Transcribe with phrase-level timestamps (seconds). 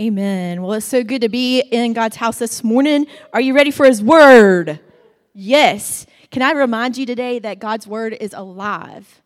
[0.00, 0.62] Amen.
[0.62, 3.08] Well, it's so good to be in God's house this morning.
[3.32, 4.78] Are you ready for His Word?
[5.34, 6.06] Yes.
[6.30, 9.22] Can I remind you today that God's Word is alive?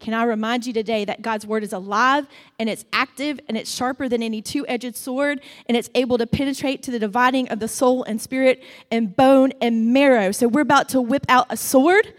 [0.00, 2.26] Can I remind you today that God's Word is alive
[2.58, 6.26] and it's active and it's sharper than any two edged sword and it's able to
[6.26, 10.32] penetrate to the dividing of the soul and spirit and bone and marrow?
[10.32, 12.12] So we're about to whip out a sword.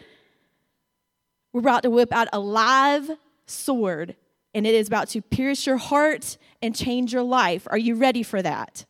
[1.52, 3.12] We're about to whip out a live
[3.48, 4.16] sword
[4.54, 7.68] and it is about to pierce your heart and change your life.
[7.70, 8.86] Are you ready for that?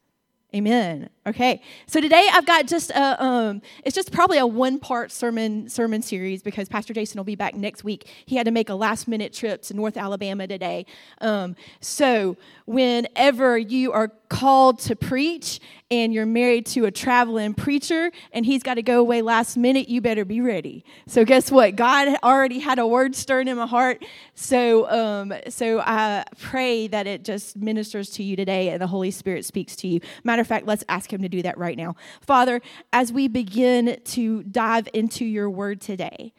[0.56, 1.10] Amen.
[1.28, 1.62] Okay.
[1.86, 6.42] So today I've got just a um it's just probably a one-part sermon sermon series
[6.42, 8.08] because Pastor Jason will be back next week.
[8.26, 10.86] He had to make a last-minute trip to North Alabama today.
[11.20, 15.60] Um so whenever you are called to preach
[15.92, 19.88] and you're married to a traveling preacher and he's got to go away last minute,
[19.88, 20.84] you better be ready.
[21.08, 21.76] So guess what?
[21.76, 24.04] God already had a word stirring in my heart.
[24.34, 29.12] So um so I pray that it just ministers to you today and the Holy
[29.12, 30.00] Spirit speaks to you.
[30.24, 31.96] Matter of fact, let's ask him to do that right now.
[32.22, 32.62] Father,
[32.92, 36.34] as we begin to dive into your word today,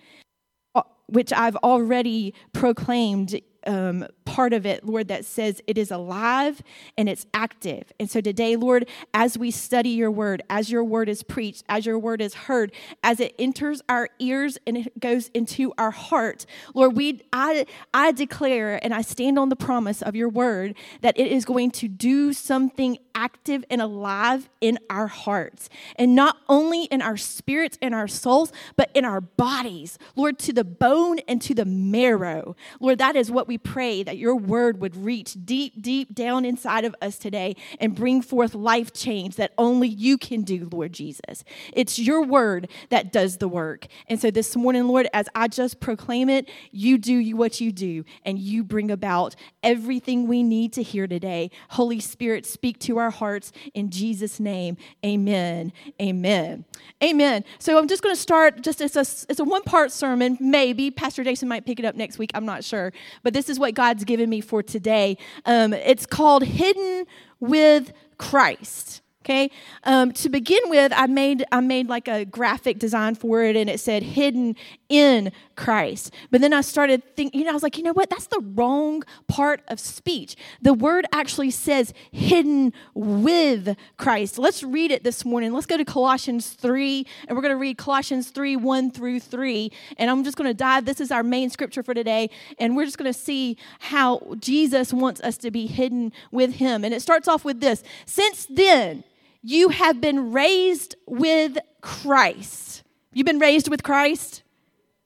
[0.75, 6.62] uh, which I've already proclaimed um, part of it, Lord, that says it is alive
[6.97, 7.92] and it's active.
[7.98, 11.87] And so today, Lord, as we study your word, as your word is preached, as
[11.87, 12.72] your word is heard,
[13.03, 18.12] as it enters our ears and it goes into our heart, Lord, we I I
[18.12, 21.89] declare and I stand on the promise of your word that it is going to
[21.89, 25.70] do something active and alive in our hearts.
[25.97, 30.53] And not only in our spirits and our souls, but in our bodies, Lord, to
[30.53, 32.55] the bone and to the marrow.
[32.78, 36.84] Lord, that is what we pray that your word would reach deep, deep down inside
[36.84, 41.44] of us today and bring forth life change that only you can do, Lord Jesus.
[41.72, 43.86] It's your word that does the work.
[44.08, 48.04] And so this morning, Lord, as I just proclaim it, you do what you do
[48.24, 51.50] and you bring about everything we need to hear today.
[51.70, 54.76] Holy Spirit, speak to our hearts in Jesus' name.
[55.04, 55.72] Amen.
[56.00, 56.64] Amen.
[57.02, 57.44] Amen.
[57.58, 60.38] So I'm just going to start just as a, it's a one part sermon.
[60.41, 62.31] Maybe Pastor Jason might pick it up next week.
[62.34, 62.92] I'm not sure.
[63.22, 65.18] But this is what God's given me for today.
[65.44, 67.06] Um, it's called Hidden
[67.40, 69.02] with Christ.
[69.26, 69.50] Okay.
[69.82, 73.69] Um, to begin with, I made I made like a graphic design for it, and
[73.69, 74.54] it said "hidden
[74.88, 78.09] in Christ." But then I started thinking, you know, I was like, you know what?
[78.09, 80.37] That's the wrong part of speech.
[80.62, 85.53] The word actually says "hidden with Christ." Let's read it this morning.
[85.53, 89.72] Let's go to Colossians three, and we're going to read Colossians three one through three.
[89.98, 90.84] And I'm just going to dive.
[90.84, 94.93] This is our main scripture for today, and we're just going to see how Jesus
[94.93, 96.84] wants us to be hidden with Him.
[96.84, 99.03] And it starts off with this: Since then
[99.46, 102.82] you have been raised with Christ.
[103.12, 104.42] You've been raised with Christ?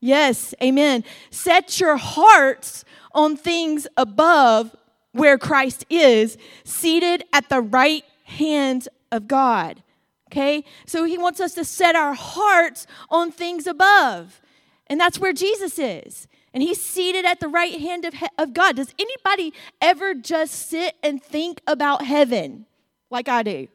[0.00, 1.04] Yes, amen.
[1.30, 4.74] Set your hearts on things above
[5.12, 9.82] where Christ is, seated at the right hand of God.
[10.28, 10.64] Okay?
[10.86, 14.40] So he wants us to set our hearts on things above.
[14.86, 16.28] And that's where Jesus is.
[16.54, 18.76] And he's seated at the right hand of, he- of God.
[18.76, 19.52] Does anybody
[19.82, 22.64] ever just sit and think about heaven
[23.10, 23.68] like I do?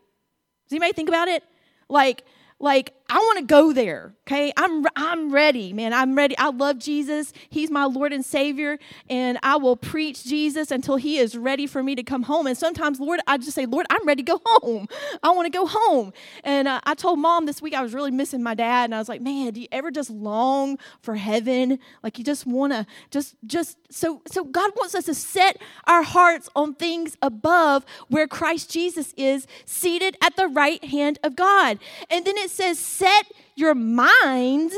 [0.68, 1.44] Does anybody think about it?
[1.90, 2.24] Like,
[2.60, 4.14] like I want to go there.
[4.28, 5.94] Okay, I'm I'm ready, man.
[5.94, 6.36] I'm ready.
[6.40, 7.34] I love Jesus.
[7.50, 11.84] He's my Lord and Savior, and I will preach Jesus until He is ready for
[11.84, 12.48] me to come home.
[12.48, 14.88] And sometimes, Lord, I just say, Lord, I'm ready to go home.
[15.22, 16.14] I want to go home.
[16.44, 18.98] And uh, I told Mom this week I was really missing my dad, and I
[18.98, 21.78] was like, man, do you ever just long for heaven?
[22.02, 26.02] Like you just want to just just so so God wants us to set our
[26.02, 31.78] hearts on things above where Christ Jesus is seated at the right hand of God.
[32.10, 33.26] And then it says set
[33.56, 34.76] your minds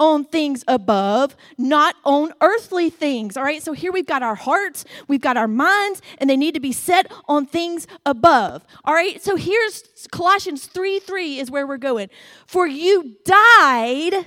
[0.00, 3.36] on things above, not on earthly things.
[3.36, 6.54] All right, so here we've got our hearts, we've got our minds, and they need
[6.54, 8.64] to be set on things above.
[8.84, 12.08] All right, so here's Colossians 3 3 is where we're going.
[12.46, 14.26] For you died,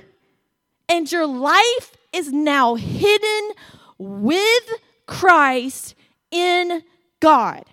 [0.88, 3.50] and your life is now hidden
[3.98, 4.68] with
[5.06, 5.96] Christ
[6.30, 6.82] in
[7.18, 7.64] God.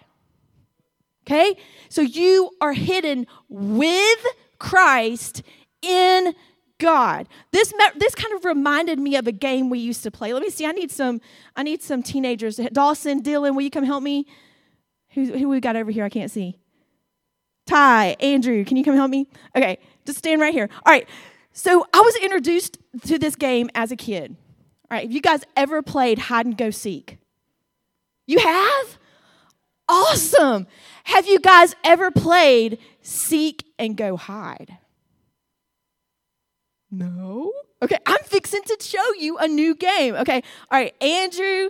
[1.27, 1.55] Okay,
[1.87, 4.25] so you are hidden with
[4.61, 5.41] Christ
[5.81, 6.35] in
[6.77, 7.27] God.
[7.51, 10.33] This this kind of reminded me of a game we used to play.
[10.33, 10.67] Let me see.
[10.67, 11.19] I need some
[11.55, 12.57] I need some teenagers.
[12.71, 14.27] Dawson, Dylan, will you come help me?
[15.13, 16.05] Who who we got over here?
[16.05, 16.59] I can't see.
[17.65, 19.27] Ty, Andrew, can you come help me?
[19.55, 20.69] Okay, just stand right here.
[20.85, 21.09] All right.
[21.53, 24.35] So I was introduced to this game as a kid.
[24.89, 27.17] All right, have you guys ever played hide and go seek?
[28.27, 28.97] You have?
[29.89, 30.67] Awesome.
[31.05, 34.77] Have you guys ever played seek and go hide?
[36.89, 37.51] No?
[37.81, 40.15] Okay, I'm fixing to show you a new game.
[40.15, 41.69] Okay, all right, Andrew,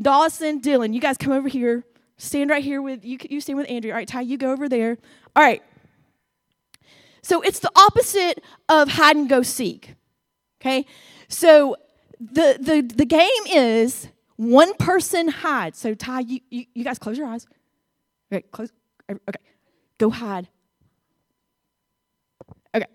[0.00, 1.84] Dawson, Dylan, you guys come over here.
[2.16, 3.18] stand right here with you.
[3.28, 3.90] You stand with Andrew.
[3.90, 4.98] All right, Ty, you go over there.
[5.36, 5.62] All right.
[7.22, 9.94] So it's the opposite of hide and go seek.
[10.60, 10.86] Okay?
[11.28, 11.76] So
[12.20, 15.78] the the the game is one person hides.
[15.78, 17.46] So Ty, you, you, you guys close your eyes.
[18.32, 18.72] Okay, close.
[19.10, 19.40] Okay,
[19.98, 20.48] go hide.
[22.74, 22.86] Okay.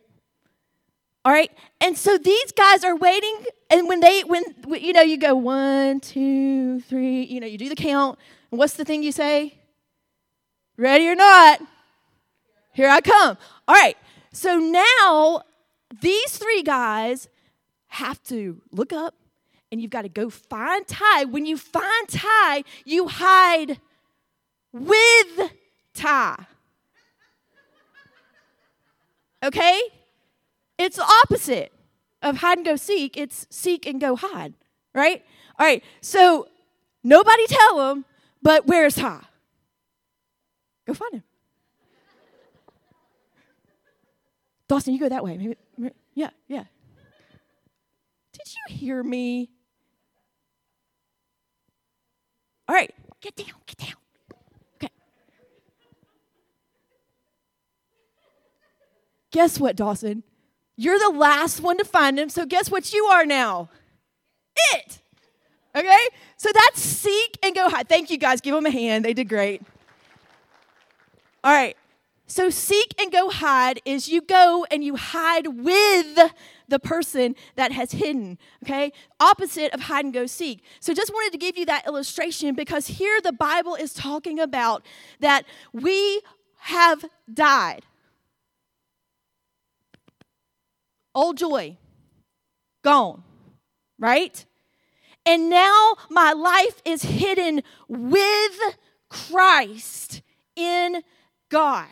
[1.25, 1.51] All right.
[1.81, 3.35] And so these guys are waiting,
[3.69, 7.69] and when they when you know you go one, two, three, you know you do
[7.69, 8.17] the count.
[8.51, 9.57] And what's the thing you say?
[10.77, 11.61] Ready or not?
[12.73, 13.37] Here I come.
[13.67, 13.97] All right.
[14.31, 15.41] So now
[16.01, 17.27] these three guys
[17.87, 19.15] have to look up
[19.71, 21.25] and you've got to go find Ty.
[21.25, 23.79] When you find Ty, you hide
[24.71, 25.51] with
[25.93, 26.45] Ty.
[29.43, 29.81] Okay?
[30.79, 31.73] It's the opposite
[32.21, 33.17] of hide and go seek.
[33.17, 34.53] It's seek and go hide,
[34.95, 35.23] right?
[35.59, 36.47] All right, so
[37.03, 38.05] nobody tell him,
[38.41, 39.27] but where's Ha?
[40.87, 41.23] Go find him.
[44.69, 45.37] Dawson, you go that way.
[45.37, 46.63] Maybe, yeah, yeah.
[48.31, 49.49] Did you hear me?
[52.69, 53.95] All right, get down, get down.
[54.75, 54.93] Okay.
[59.31, 60.23] Guess what, Dawson?
[60.81, 63.67] You're the last one to find him, so guess what you are now?
[64.75, 65.01] It.
[65.75, 66.07] Okay?
[66.37, 67.89] So that's seek and go hide.
[67.89, 68.39] Thank you guys.
[68.39, 69.03] Give them a hand.
[69.03, 69.61] They did great.
[71.43, 71.75] All right.
[72.27, 76.17] So seek and go hide is you go and you hide with
[76.69, 78.93] the person that has hidden, okay?
[79.19, 80.63] Opposite of hide and go seek.
[80.79, 84.85] So just wanted to give you that illustration because here the Bible is talking about
[85.19, 85.43] that
[85.73, 86.21] we
[86.59, 87.03] have
[87.33, 87.83] died.
[91.15, 91.77] Old joy,
[92.83, 93.23] gone,
[93.97, 94.45] right?
[95.25, 98.59] And now my life is hidden with
[99.09, 100.21] Christ
[100.55, 101.01] in
[101.49, 101.87] God.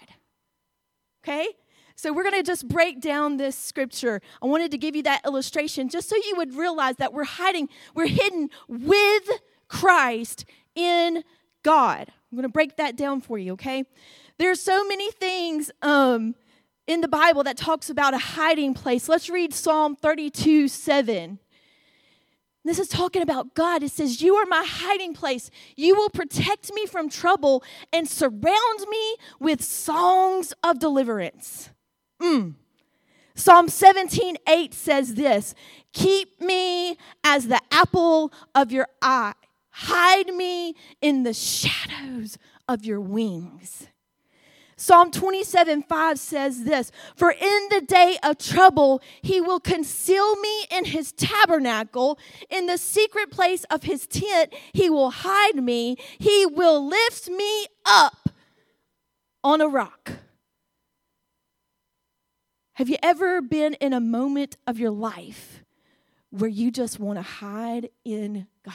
[1.24, 1.48] Okay?
[1.96, 4.22] So we're going to just break down this scripture.
[4.42, 7.70] I wanted to give you that illustration just so you would realize that we're hiding,
[7.96, 9.30] we're hidden with
[9.68, 11.24] Christ in
[11.64, 12.12] God.
[12.32, 13.84] I'm going to break that down for you, okay?
[14.38, 16.36] There's so many things um,
[16.88, 19.08] in the Bible that talks about a hiding place.
[19.08, 21.40] Let's read Psalm 32 7.
[22.64, 23.84] This is talking about God.
[23.84, 25.50] It says, You are my hiding place.
[25.76, 27.64] You will protect me from trouble
[27.94, 31.70] and surround me with songs of deliverance.
[32.22, 32.56] Mm.
[33.36, 35.54] Psalm 17, 8 says this
[35.94, 39.34] Keep me as the apple of your eye,
[39.70, 42.38] hide me in the shadows
[42.68, 43.88] of your wings.
[44.80, 50.66] Psalm 27 5 says this For in the day of trouble, he will conceal me
[50.70, 52.20] in his tabernacle.
[52.52, 55.98] In the secret place of his tent, he will hide me.
[56.20, 58.30] He will lift me up
[59.44, 60.12] on a rock.
[62.74, 65.64] Have you ever been in a moment of your life
[66.30, 68.74] where you just want to hide in God?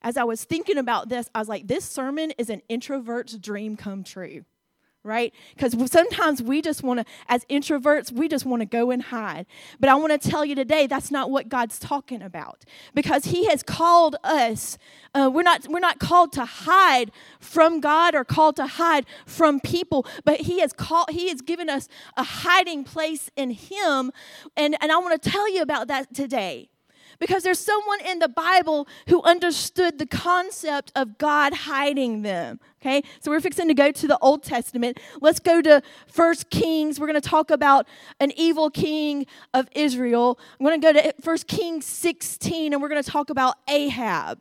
[0.00, 3.76] As I was thinking about this, I was like, this sermon is an introvert's dream
[3.76, 4.46] come true
[5.04, 5.34] right?
[5.54, 9.46] Because sometimes we just want to, as introverts, we just want to go and hide.
[9.78, 12.64] But I want to tell you today, that's not what God's talking about.
[12.94, 14.78] Because He has called us.
[15.14, 19.60] Uh, we're not we're not called to hide from God or called to hide from
[19.60, 24.10] people, but He has called He has given us a hiding place in Him,
[24.56, 26.70] and and I want to tell you about that today
[27.18, 32.60] because there's someone in the Bible who understood the concept of God hiding them.
[32.80, 35.00] Okay, so we're fixing to go to the Old Testament.
[35.20, 37.00] Let's go to First Kings.
[37.00, 37.86] We're going to talk about
[38.20, 40.38] an evil king of Israel.
[40.60, 44.40] I'm going to go to First Kings 16, and we're going to talk about Ahab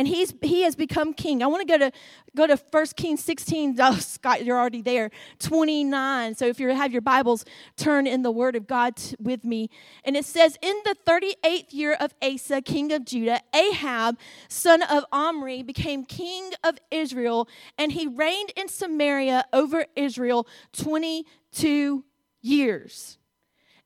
[0.00, 1.42] and he's he has become king.
[1.42, 1.92] I want to go to
[2.34, 3.76] go to 1 Kings 16.
[3.90, 5.10] Oh, Scott, you're already there.
[5.40, 6.34] 29.
[6.36, 7.44] So if you have your Bibles,
[7.76, 9.68] turn in the Word of God t- with me.
[10.02, 15.04] And it says, In the 38th year of Asa, king of Judah, Ahab, son of
[15.12, 22.04] Omri, became king of Israel, and he reigned in Samaria over Israel 22
[22.40, 23.18] years.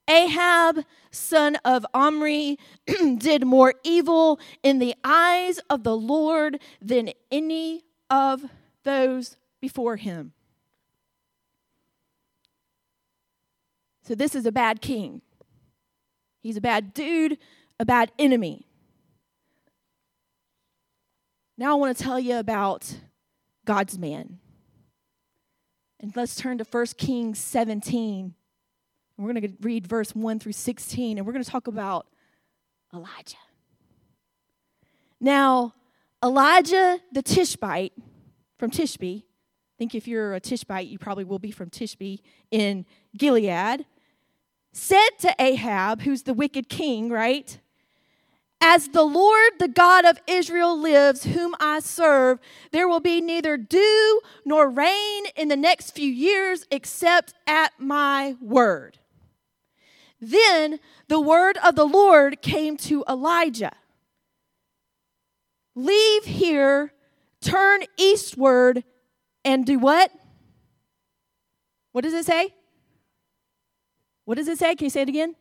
[0.08, 2.58] Ahab, son of Omri,
[3.18, 8.44] did more evil in the eyes of the Lord than any of
[8.82, 10.32] those before him.
[14.02, 15.22] So, this is a bad king.
[16.42, 17.38] He's a bad dude,
[17.80, 18.66] a bad enemy.
[21.56, 22.98] Now, I want to tell you about
[23.64, 24.40] God's man.
[26.00, 28.34] And let's turn to 1 Kings 17
[29.18, 32.06] we're going to read verse 1 through 16, and we're going to talk about
[32.92, 33.36] Elijah.
[35.20, 35.74] Now,
[36.22, 37.92] Elijah the Tishbite
[38.58, 39.22] from Tishbe.
[39.22, 43.86] I think if you're a Tishbite, you probably will be from Tishbe in Gilead.
[44.72, 47.58] Said to Ahab, who's the wicked king, right?
[48.60, 52.38] As the Lord, the God of Israel, lives, whom I serve,
[52.72, 58.36] there will be neither dew nor rain in the next few years except at my
[58.40, 58.98] word.
[60.24, 63.72] Then the word of the Lord came to Elijah
[65.76, 66.92] Leave here,
[67.40, 68.84] turn eastward,
[69.44, 70.12] and do what?
[71.90, 72.54] What does it say?
[74.24, 74.76] What does it say?
[74.76, 75.34] Can you say it again?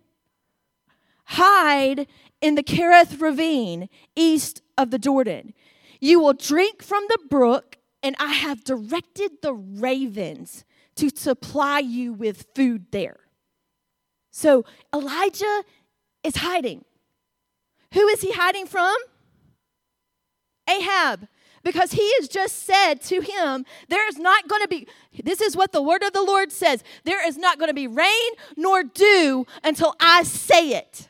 [1.26, 2.08] Hide
[2.42, 5.54] in the Kerith ravine east of the Jordan.
[6.02, 12.12] You will drink from the brook, and I have directed the ravens to supply you
[12.12, 13.23] with food there.
[14.34, 15.64] So Elijah
[16.24, 16.84] is hiding.
[17.94, 18.96] Who is he hiding from?
[20.68, 21.28] Ahab.
[21.64, 24.88] Because he has just said to him, There is not going to be,
[25.24, 27.88] this is what the word of the Lord says, there is not going to be
[27.88, 31.08] rain nor dew until I say it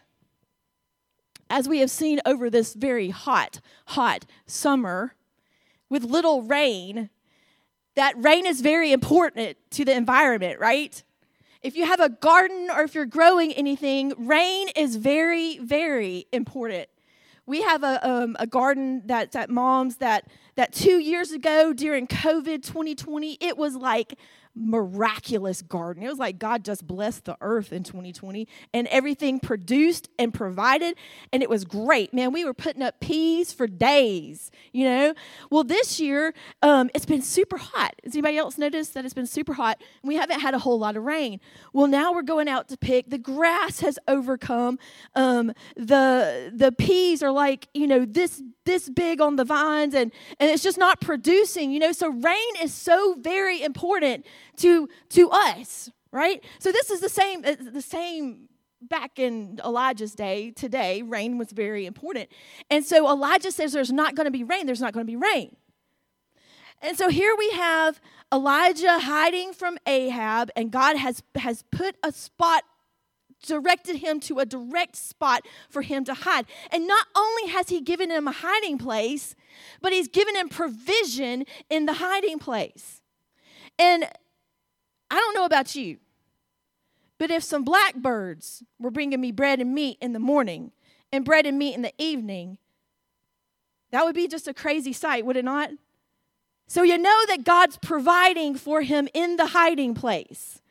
[1.49, 5.15] as we have seen over this very hot, hot summer
[5.89, 7.09] with little rain,
[7.95, 11.03] that rain is very important to the environment, right?
[11.63, 16.89] If you have a garden or if you're growing anything, rain is very, very important.
[17.45, 22.05] We have a, um, a garden that's at mom's that, that two years ago during
[22.05, 24.15] COVID 2020, it was like
[24.55, 26.03] miraculous garden.
[26.03, 30.95] It was like God just blessed the earth in 2020 and everything produced and provided,
[31.31, 32.13] and it was great.
[32.13, 35.13] Man, we were putting up peas for days, you know?
[35.49, 37.95] Well, this year, um, it's been super hot.
[38.03, 39.81] Has anybody else noticed that it's been super hot?
[40.03, 41.39] We haven't had a whole lot of rain.
[41.73, 43.09] Well, now we're going out to pick.
[43.09, 44.77] The grass has overcome.
[45.15, 50.11] Um, the, the peas are like, you know, this this big on the vines and,
[50.39, 51.91] and it's just not producing, you know.
[51.91, 54.25] So rain is so very important
[54.57, 56.43] to to us, right?
[56.59, 58.49] So this is the same uh, the same
[58.89, 62.29] back in Elijah's day today, rain was very important.
[62.69, 65.15] And so Elijah says there's not going to be rain, there's not going to be
[65.15, 65.55] rain.
[66.81, 68.01] And so here we have
[68.31, 72.63] Elijah hiding from Ahab, and God has, has put a spot
[73.43, 76.45] directed him to a direct spot for him to hide.
[76.71, 79.35] And not only has he given him a hiding place,
[79.81, 83.01] but he's given him provision in the hiding place.
[83.77, 84.05] And
[85.11, 85.97] I don't know about you,
[87.17, 90.71] but if some blackbirds were bringing me bread and meat in the morning
[91.11, 92.57] and bread and meat in the evening,
[93.91, 95.69] that would be just a crazy sight, would it not?
[96.67, 100.62] So you know that God's providing for him in the hiding place.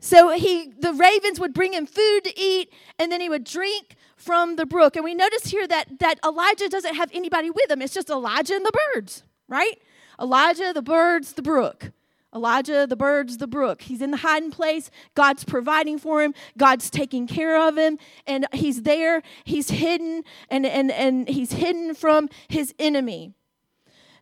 [0.00, 3.96] So he the ravens would bring him food to eat and then he would drink
[4.16, 4.96] from the brook.
[4.96, 7.82] And we notice here that that Elijah doesn't have anybody with him.
[7.82, 9.78] It's just Elijah and the birds, right?
[10.20, 11.92] Elijah, the birds, the brook.
[12.34, 13.82] Elijah, the birds, the brook.
[13.82, 14.90] He's in the hiding place.
[15.14, 16.32] God's providing for him.
[16.56, 17.98] God's taking care of him.
[18.26, 19.22] And he's there.
[19.44, 23.32] He's hidden and, and, and he's hidden from his enemy.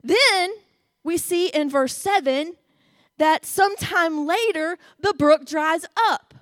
[0.02, 0.52] Then
[1.04, 2.54] we see in verse 7
[3.18, 6.34] that sometime later the brook dries up.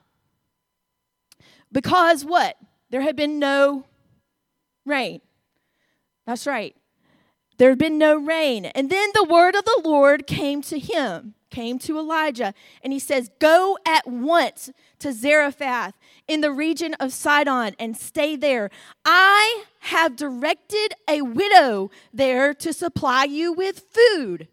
[1.72, 2.56] Because what?
[2.90, 3.84] There had been no
[4.84, 5.20] rain.
[6.26, 6.74] That's right.
[7.58, 8.66] There had been no rain.
[8.66, 12.98] And then the word of the Lord came to him, came to Elijah, and he
[12.98, 15.94] says, Go at once to Zarephath
[16.28, 18.70] in the region of Sidon and stay there.
[19.04, 24.48] I have directed a widow there to supply you with food.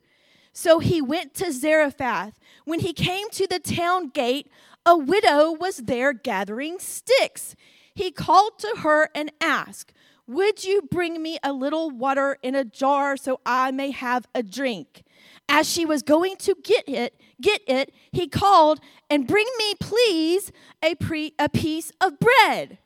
[0.53, 2.39] So he went to Zarephath.
[2.63, 4.49] When he came to the town gate,
[4.85, 7.55] a widow was there gathering sticks.
[7.95, 9.93] He called to her and asked,
[10.27, 14.43] Would you bring me a little water in a jar so I may have a
[14.43, 15.03] drink?
[15.49, 18.79] As she was going to get it, get it, he called,
[19.09, 20.51] and bring me, please,
[20.83, 22.77] a, pre- a piece of bread.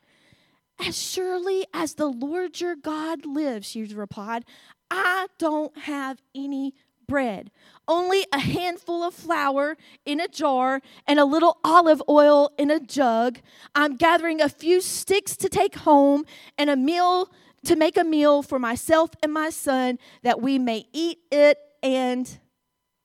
[0.80, 4.46] As surely as the Lord your God lives, she replied,
[4.90, 6.74] I don't have any
[7.08, 7.52] bread,
[7.88, 12.80] only a handful of flour in a jar and a little olive oil in a
[12.80, 13.40] jug.
[13.74, 16.26] I'm gathering a few sticks to take home
[16.58, 17.32] and a meal
[17.66, 22.40] to make a meal for myself and my son that we may eat it and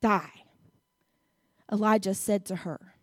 [0.00, 0.44] die.
[1.70, 2.94] Elijah said to her,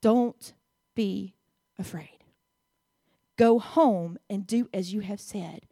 [0.00, 0.54] Don't
[0.94, 1.34] be
[1.78, 2.24] afraid.
[3.36, 5.67] Go home and do as you have said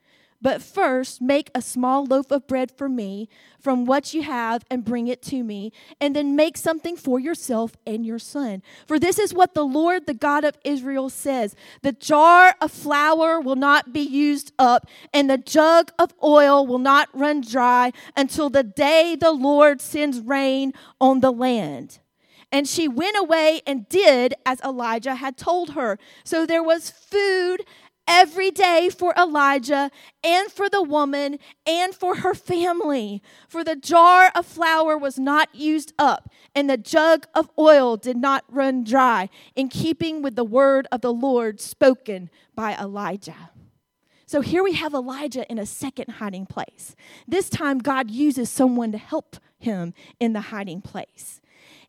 [0.46, 4.84] But first, make a small loaf of bread for me from what you have and
[4.84, 8.62] bring it to me, and then make something for yourself and your son.
[8.86, 13.40] For this is what the Lord, the God of Israel, says The jar of flour
[13.40, 18.48] will not be used up, and the jug of oil will not run dry until
[18.48, 21.98] the day the Lord sends rain on the land.
[22.52, 25.98] And she went away and did as Elijah had told her.
[26.24, 27.64] So there was food
[28.06, 29.90] every day for Elijah
[30.22, 33.22] and for the woman and for her family.
[33.48, 38.16] For the jar of flour was not used up, and the jug of oil did
[38.16, 43.50] not run dry, in keeping with the word of the Lord spoken by Elijah.
[44.28, 46.96] So here we have Elijah in a second hiding place.
[47.28, 51.40] This time, God uses someone to help him in the hiding place.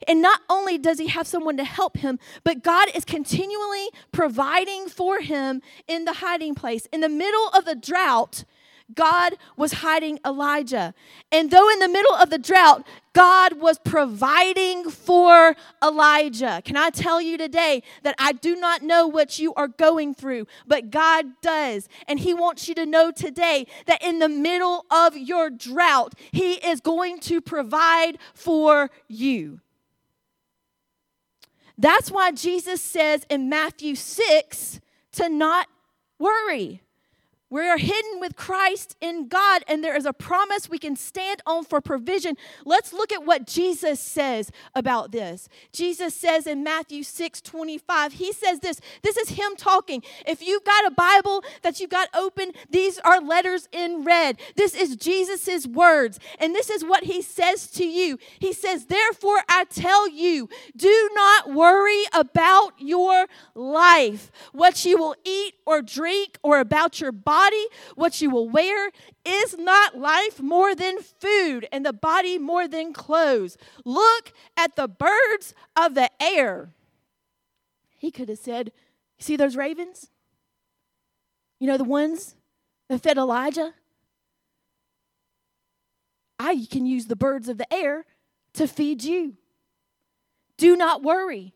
[0.07, 4.87] And not only does he have someone to help him, but God is continually providing
[4.87, 6.87] for him in the hiding place.
[6.91, 8.43] In the middle of the drought,
[8.93, 10.93] God was hiding Elijah.
[11.31, 16.61] And though in the middle of the drought, God was providing for Elijah.
[16.63, 20.47] Can I tell you today that I do not know what you are going through,
[20.65, 21.89] but God does.
[22.07, 26.53] And He wants you to know today that in the middle of your drought, He
[26.53, 29.59] is going to provide for you.
[31.77, 34.79] That's why Jesus says in Matthew 6
[35.13, 35.67] to not
[36.19, 36.81] worry.
[37.49, 41.41] We are hidden with Christ in God, and there is a promise we can stand
[41.45, 42.35] on for provision.
[42.65, 45.47] Let's look at what Jesus says about this.
[45.71, 48.81] Jesus says in Matthew 6 25, He says this.
[49.01, 50.03] This is Him talking.
[50.25, 54.41] If you've got a Bible that you've got open, these are letters in red.
[54.57, 58.19] This is Jesus' words, and this is what He says to you.
[58.39, 65.15] He says, Therefore, I tell you, do not worry about your life, what you will
[65.23, 68.89] eat or drink, or about your body body, what you will wear.
[69.25, 73.57] Is not life more than food and the body more than clothes?
[73.85, 76.73] Look at the birds of the air.
[77.97, 78.71] He could have said,
[79.19, 80.09] See those ravens?
[81.59, 82.35] You know, the ones
[82.87, 83.73] that fed Elijah?
[86.39, 88.05] I can use the birds of the air
[88.53, 89.37] to feed you.
[90.57, 91.53] Do not worry.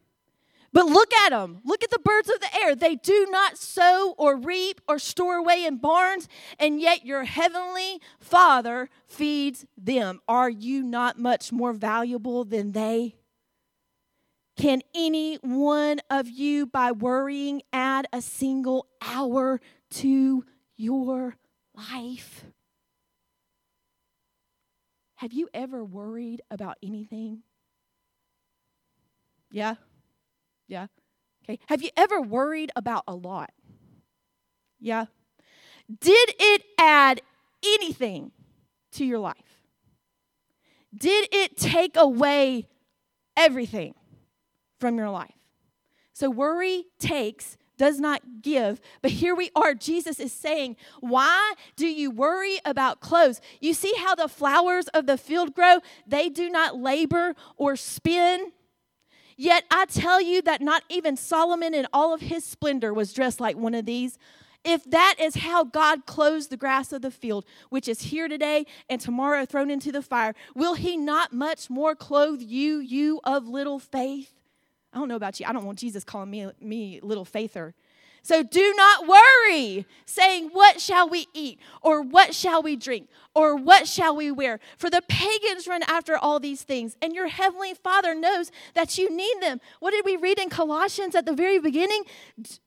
[0.73, 1.59] But look at them.
[1.65, 2.75] Look at the birds of the air.
[2.75, 7.99] They do not sow or reap or store away in barns, and yet your heavenly
[8.19, 10.21] Father feeds them.
[10.27, 13.15] Are you not much more valuable than they?
[14.55, 19.59] Can any one of you, by worrying, add a single hour
[19.91, 20.45] to
[20.77, 21.35] your
[21.75, 22.45] life?
[25.15, 27.43] Have you ever worried about anything?
[29.51, 29.75] Yeah?
[30.67, 30.87] Yeah.
[31.43, 31.59] Okay.
[31.67, 33.51] Have you ever worried about a lot?
[34.79, 35.05] Yeah.
[35.99, 37.21] Did it add
[37.65, 38.31] anything
[38.93, 39.35] to your life?
[40.95, 42.67] Did it take away
[43.35, 43.95] everything
[44.79, 45.33] from your life?
[46.13, 48.79] So worry takes, does not give.
[49.01, 49.73] But here we are.
[49.73, 53.41] Jesus is saying, Why do you worry about clothes?
[53.59, 55.79] You see how the flowers of the field grow?
[56.05, 58.51] They do not labor or spin.
[59.41, 63.39] Yet I tell you that not even Solomon in all of his splendor was dressed
[63.39, 64.19] like one of these.
[64.63, 68.67] If that is how God clothes the grass of the field, which is here today
[68.87, 73.47] and tomorrow thrown into the fire, will he not much more clothe you, you of
[73.47, 74.31] little faith?
[74.93, 75.47] I don't know about you.
[75.47, 77.73] I don't want Jesus calling me, me little faither.
[78.23, 81.59] So do not worry, saying, What shall we eat?
[81.81, 83.09] Or what shall we drink?
[83.33, 84.59] Or what shall we wear?
[84.77, 89.09] For the pagans run after all these things, and your heavenly Father knows that you
[89.09, 89.61] need them.
[89.79, 92.03] What did we read in Colossians at the very beginning?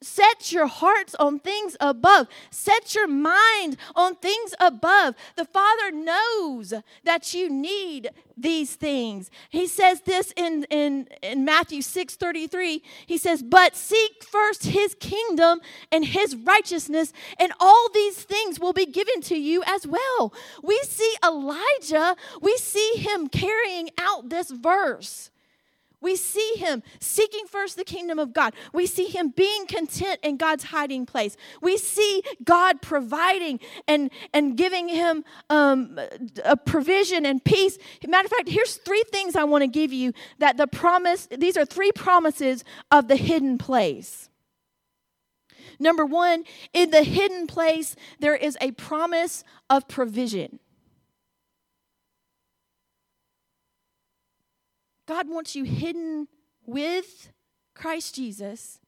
[0.01, 5.15] Set your hearts on things above, set your mind on things above.
[5.37, 6.73] The Father knows
[7.05, 9.31] that you need these things.
[9.51, 12.83] He says this in, in, in Matthew 6 33.
[13.07, 15.61] He says, But seek first his kingdom
[15.93, 20.33] and his righteousness, and all these things will be given to you as well.
[20.63, 25.31] We see Elijah, we see him carrying out this verse.
[26.05, 28.53] We see him seeking first the kingdom of God.
[28.75, 31.35] We see him being content in God's hiding place.
[31.63, 35.99] We see God providing and, and giving him um,
[36.45, 37.79] a provision and peace.
[38.07, 41.57] Matter of fact, here's three things I want to give you that the promise, these
[41.57, 44.29] are three promises of the hidden place.
[45.79, 50.61] Number one, in the hidden place, there is a promise of provision.
[55.07, 56.29] God wants you hidden
[56.67, 57.31] with
[57.75, 58.79] Christ Jesus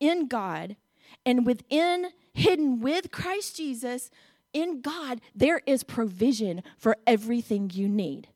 [0.00, 0.76] in God,
[1.24, 4.10] and within, hidden with Christ Jesus,
[4.52, 8.28] in God, there is provision for everything you need.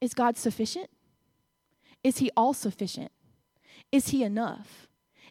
[0.00, 0.88] Is God sufficient?
[2.04, 3.10] Is He all sufficient?
[3.90, 4.88] Is He enough?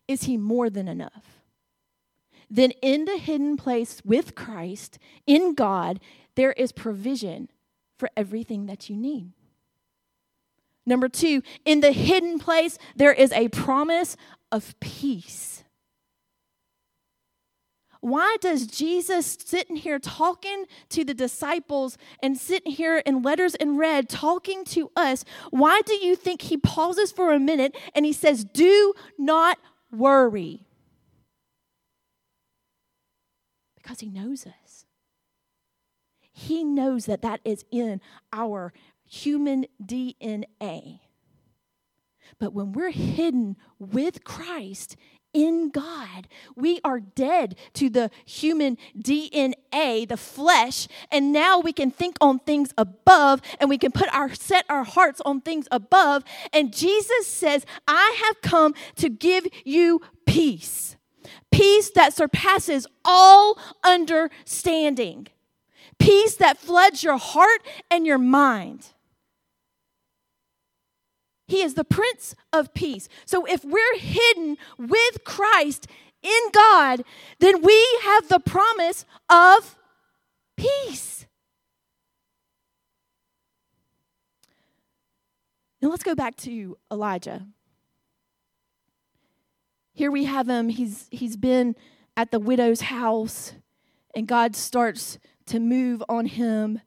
[0.07, 1.41] Is He more than enough?
[2.49, 5.99] Then, in the hidden place with Christ, in God,
[6.35, 7.49] there is provision
[7.97, 9.31] for everything that you need.
[10.85, 14.15] Number two, in the hidden place, there is a promise
[14.51, 15.63] of peace.
[17.99, 23.77] Why does Jesus sitting here talking to the disciples and sitting here in letters in
[23.77, 25.25] red talking to us?
[25.49, 29.57] Why do you think he pauses for a minute and he says, Do not
[29.91, 30.67] worry?
[33.75, 34.66] Because he knows us.
[36.39, 37.99] He knows that that is in
[38.31, 38.71] our
[39.03, 40.99] human DNA.
[42.37, 44.95] But when we're hidden with Christ
[45.33, 51.89] in God, we are dead to the human DNA, the flesh, and now we can
[51.89, 56.23] think on things above and we can put our set our hearts on things above.
[56.53, 60.97] And Jesus says, I have come to give you peace.
[61.51, 65.29] Peace that surpasses all understanding.
[65.99, 68.93] Peace that floods your heart and your mind.
[71.47, 73.07] He is the Prince of Peace.
[73.25, 75.87] So if we're hidden with Christ
[76.21, 77.03] in God,
[77.39, 79.77] then we have the promise of
[80.57, 81.25] peace.
[85.81, 87.45] Now let's go back to Elijah.
[89.93, 90.69] Here we have him.
[90.69, 91.75] He's, he's been
[92.15, 93.53] at the widow's house,
[94.13, 96.81] and God starts to move on him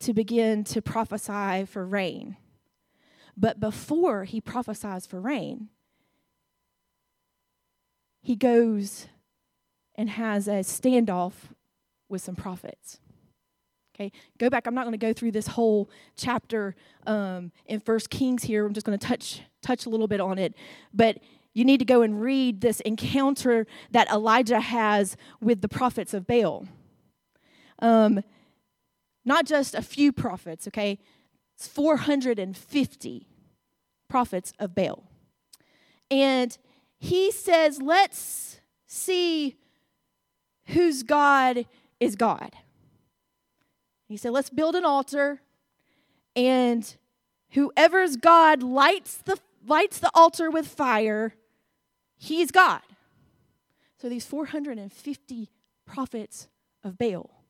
[0.00, 2.36] to begin to prophesy for rain.
[3.36, 5.68] But before he prophesies for rain,
[8.20, 9.06] he goes
[9.94, 11.32] and has a standoff
[12.08, 12.98] with some prophets.
[13.94, 14.66] Okay, go back.
[14.66, 16.74] I'm not going to go through this whole chapter
[17.06, 18.66] um, in First Kings here.
[18.66, 20.54] I'm just going to touch touch a little bit on it,
[20.92, 21.18] but
[21.54, 26.26] you need to go and read this encounter that Elijah has with the prophets of
[26.26, 26.66] Baal.
[27.82, 28.22] Um,
[29.24, 30.66] not just a few prophets.
[30.68, 30.98] Okay,
[31.56, 33.28] It's 450
[34.08, 35.04] prophets of Baal.
[36.10, 36.56] And
[36.98, 39.56] he says, let's see
[40.66, 41.66] whose God
[41.98, 42.52] is God.
[44.06, 45.40] He said, let's build an altar,
[46.36, 46.96] and
[47.50, 51.34] whoever's God lights the, lights the altar with fire,
[52.16, 52.82] he's God.
[53.96, 55.50] So these 450
[55.86, 56.48] prophets
[56.84, 57.41] of Baal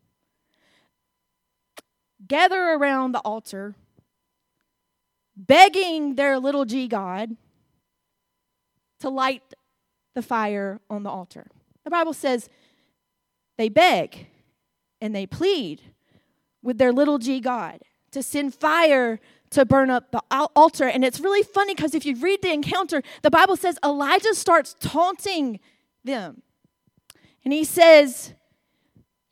[2.27, 3.75] gather around the altar,
[5.37, 7.37] begging their little g God
[9.01, 9.43] to light
[10.15, 11.47] the fire on the altar.
[11.85, 12.49] The Bible says
[13.59, 14.27] they beg
[15.01, 15.83] and they plead
[16.63, 17.81] with their little g God
[18.13, 19.19] to send fire
[19.51, 20.85] to burn up the altar.
[20.85, 24.75] And it's really funny because if you read the encounter, the Bible says Elijah starts
[24.81, 25.61] taunting
[26.05, 26.43] them.
[27.45, 28.35] And he says,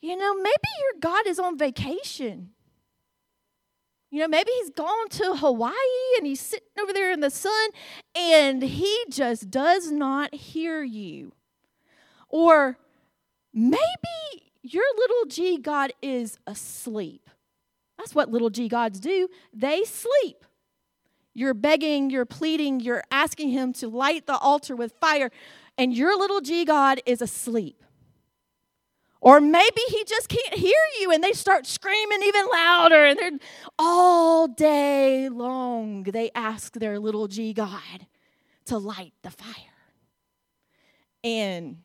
[0.01, 2.51] You know, maybe your God is on vacation.
[4.11, 5.73] You know, maybe he's gone to Hawaii
[6.19, 7.71] and he's sitting over there in the sun
[8.15, 11.33] and he just does not hear you.
[12.29, 12.77] Or
[13.55, 13.79] maybe
[14.63, 17.31] your little g God is asleep.
[17.99, 19.29] That's what little g gods do.
[19.55, 20.45] They sleep.
[21.33, 25.31] You're begging, you're pleading, you're asking him to light the altar with fire,
[25.79, 27.85] and your little g God is asleep.
[29.21, 33.39] Or maybe he just can't hear you and they start screaming even louder and they're
[33.79, 38.07] all day long they ask their little g God
[38.67, 39.55] to light the fire.
[41.23, 41.79] And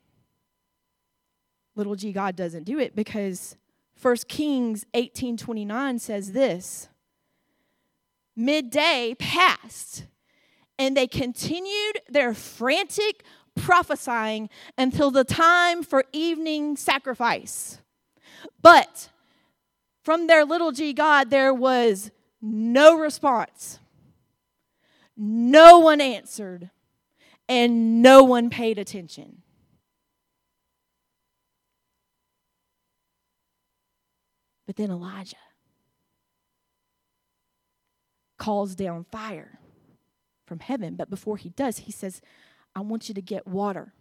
[1.75, 3.57] little g God doesn't do it because
[4.01, 6.87] 1 Kings 18:29 says this.
[8.37, 10.05] Midday passed
[10.77, 13.23] and they continued their frantic
[13.55, 17.79] prophesying until the time for evening sacrifice.
[18.61, 19.09] But
[20.03, 23.79] from their little g God, there was no response.
[25.17, 26.69] No one answered,
[27.47, 29.41] and no one paid attention.
[34.67, 35.37] But then Elijah
[38.37, 39.59] calls down fire
[40.45, 40.95] from heaven.
[40.95, 42.21] But before he does, he says,
[42.75, 43.93] I want you to get water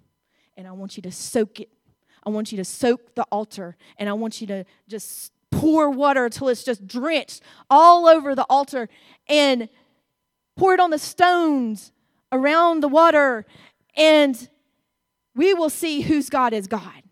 [0.56, 1.68] and I want you to soak it.
[2.26, 6.28] I want you to soak the altar and I want you to just pour water
[6.28, 8.88] till it's just drenched all over the altar
[9.28, 9.68] and
[10.56, 11.92] pour it on the stones
[12.32, 13.46] around the water.
[13.96, 14.48] And
[15.34, 17.02] we will see whose God is God.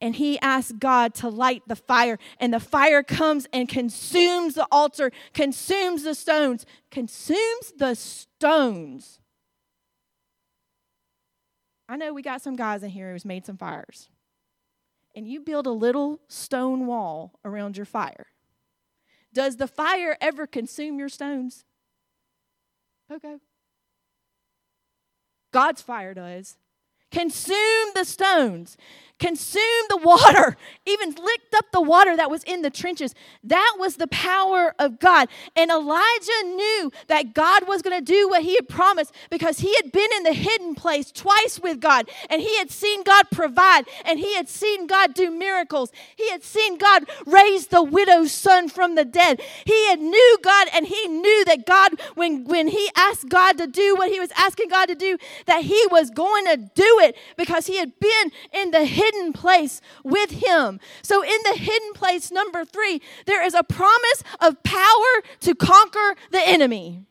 [0.00, 4.66] And he asks God to light the fire, and the fire comes and consumes the
[4.70, 9.20] altar, consumes the stones, consumes the stones.
[11.88, 14.08] I know we got some guys in here who's made some fires.
[15.14, 18.26] And you build a little stone wall around your fire.
[19.32, 21.64] Does the fire ever consume your stones?
[23.10, 23.36] Okay.
[25.52, 26.56] God's fire does.
[27.10, 28.76] Consume the stones
[29.18, 33.14] consumed the water, even licked up the water that was in the trenches.
[33.44, 35.28] That was the power of God.
[35.54, 39.74] And Elijah knew that God was going to do what he had promised because he
[39.76, 43.86] had been in the hidden place twice with God and he had seen God provide
[44.04, 45.90] and he had seen God do miracles.
[46.16, 49.40] He had seen God raise the widow's son from the dead.
[49.64, 53.66] He had knew God and he knew that God when when he asked God to
[53.66, 57.16] do what he was asking God to do that he was going to do it
[57.36, 60.80] because he had been in the hidden place with Him.
[61.02, 66.16] So, in the hidden place, number three, there is a promise of power to conquer
[66.30, 67.04] the enemy.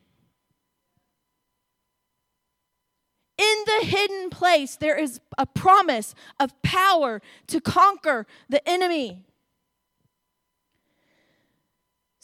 [3.38, 9.26] In the hidden place, there is a promise of power to conquer the enemy.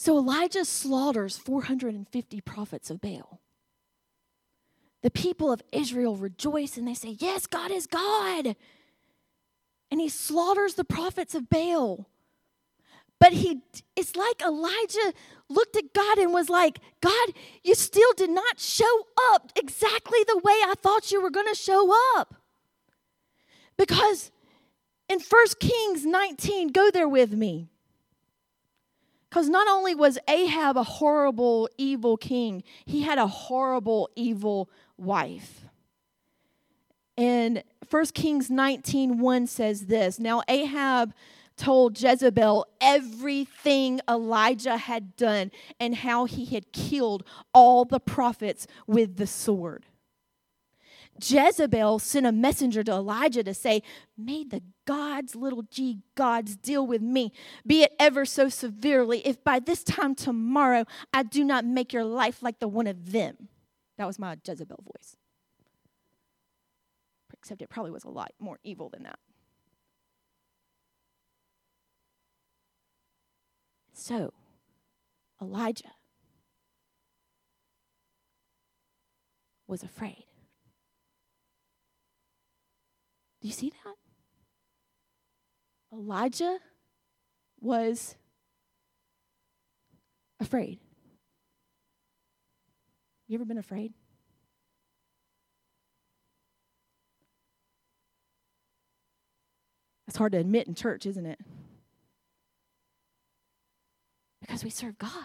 [0.03, 3.41] So Elijah slaughters 450 prophets of Baal.
[5.03, 8.57] The people of Israel rejoice and they say, Yes, God is God
[9.93, 12.09] and he slaughters the prophets of Baal.
[13.21, 13.61] But he
[13.95, 15.12] it's like Elijah
[15.51, 17.29] looked at God and was like, God,
[17.62, 21.55] you still did not show up exactly the way I thought you were going to
[21.55, 22.35] show up.
[23.77, 24.31] Because
[25.11, 27.69] in 1 Kings 19, go there with me.
[29.29, 34.71] Because not only was Ahab a horrible, evil king, he had a horrible, evil
[35.03, 35.65] wife.
[37.17, 41.12] And 1 Kings 19 1 says this Now Ahab
[41.57, 49.17] told Jezebel everything Elijah had done and how he had killed all the prophets with
[49.17, 49.87] the sword.
[51.23, 53.83] Jezebel sent a messenger to Elijah to say,
[54.17, 57.33] May the gods, little g gods, deal with me,
[57.67, 62.05] be it ever so severely, if by this time tomorrow I do not make your
[62.05, 63.49] life like the one of them.
[64.03, 65.17] That was my Jezebel voice
[67.33, 69.21] except it probably was a lot more evil than that.
[73.93, 74.33] So,
[75.41, 75.93] Elijah
[79.69, 80.25] was afraid.
[83.41, 83.95] Do you see that?
[85.93, 86.59] Elijah
[87.61, 88.17] was
[90.41, 90.81] afraid.
[93.33, 93.95] You ever been afraid?
[100.07, 101.38] It's hard to admit in church, isn't it?
[104.42, 105.25] Because we serve God.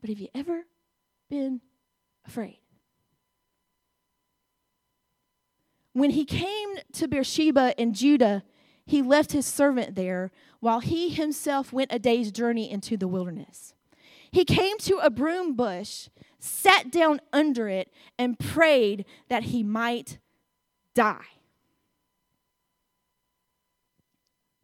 [0.00, 0.64] But have you ever
[1.30, 1.60] been
[2.26, 2.58] afraid?
[5.92, 8.42] When he came to Beersheba in Judah,
[8.84, 13.75] he left his servant there while he himself went a day's journey into the wilderness.
[14.30, 16.08] He came to a broom bush,
[16.38, 20.18] sat down under it, and prayed that he might
[20.94, 21.26] die.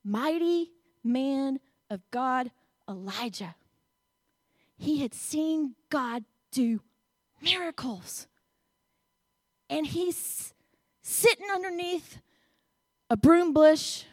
[0.05, 0.72] mighty
[1.05, 2.51] man of God,
[2.88, 3.55] Elijah.
[4.77, 6.81] He had seen God do
[7.40, 8.27] miracles.
[9.70, 10.53] And he's
[11.03, 12.18] sitting underneath
[13.09, 14.05] a broom bush.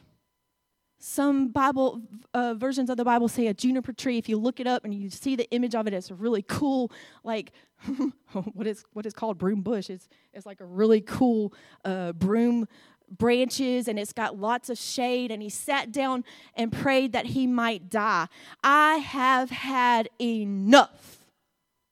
[1.01, 2.01] Some Bible
[2.33, 4.17] uh, versions of the Bible say a juniper tree.
[4.17, 6.41] If you look it up and you see the image of it, it's a really
[6.41, 6.91] cool,
[7.23, 7.53] like
[8.53, 9.89] what is what is called broom bush.
[9.89, 11.53] It's it's like a really cool
[11.85, 12.67] uh, broom
[13.09, 15.31] branches and it's got lots of shade.
[15.31, 18.27] And he sat down and prayed that he might die.
[18.61, 21.25] I have had enough,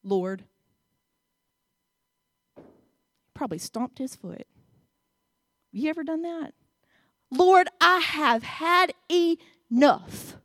[0.04, 0.43] Lord.
[3.34, 4.48] Probably stomped his foot.
[5.72, 6.54] You ever done that?
[7.31, 10.37] Lord, I have had enough.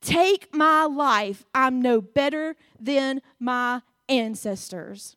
[0.00, 1.44] Take my life.
[1.54, 5.16] I'm no better than my ancestors.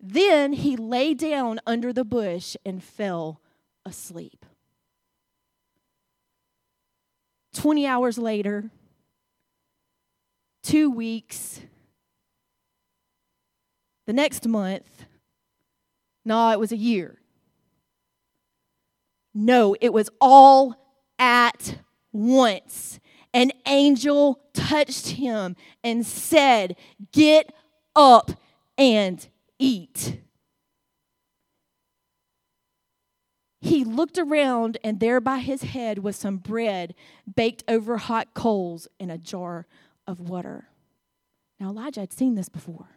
[0.00, 3.40] Then he lay down under the bush and fell
[3.84, 4.44] asleep.
[7.54, 8.70] 20 hours later,
[10.62, 11.60] two weeks,
[14.06, 15.04] the next month,
[16.24, 17.21] no, it was a year.
[19.34, 20.74] No, it was all
[21.18, 21.78] at
[22.12, 23.00] once.
[23.34, 26.76] An angel touched him and said,
[27.12, 27.52] Get
[27.96, 28.32] up
[28.76, 29.26] and
[29.58, 30.20] eat.
[33.60, 36.94] He looked around, and there by his head was some bread
[37.36, 39.66] baked over hot coals in a jar
[40.06, 40.68] of water.
[41.60, 42.88] Now, Elijah had seen this before,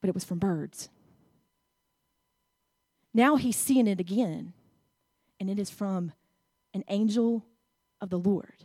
[0.00, 0.88] but it was from birds.
[3.12, 4.52] Now he's seeing it again,
[5.38, 6.12] and it is from
[6.72, 7.44] an angel
[8.00, 8.64] of the Lord.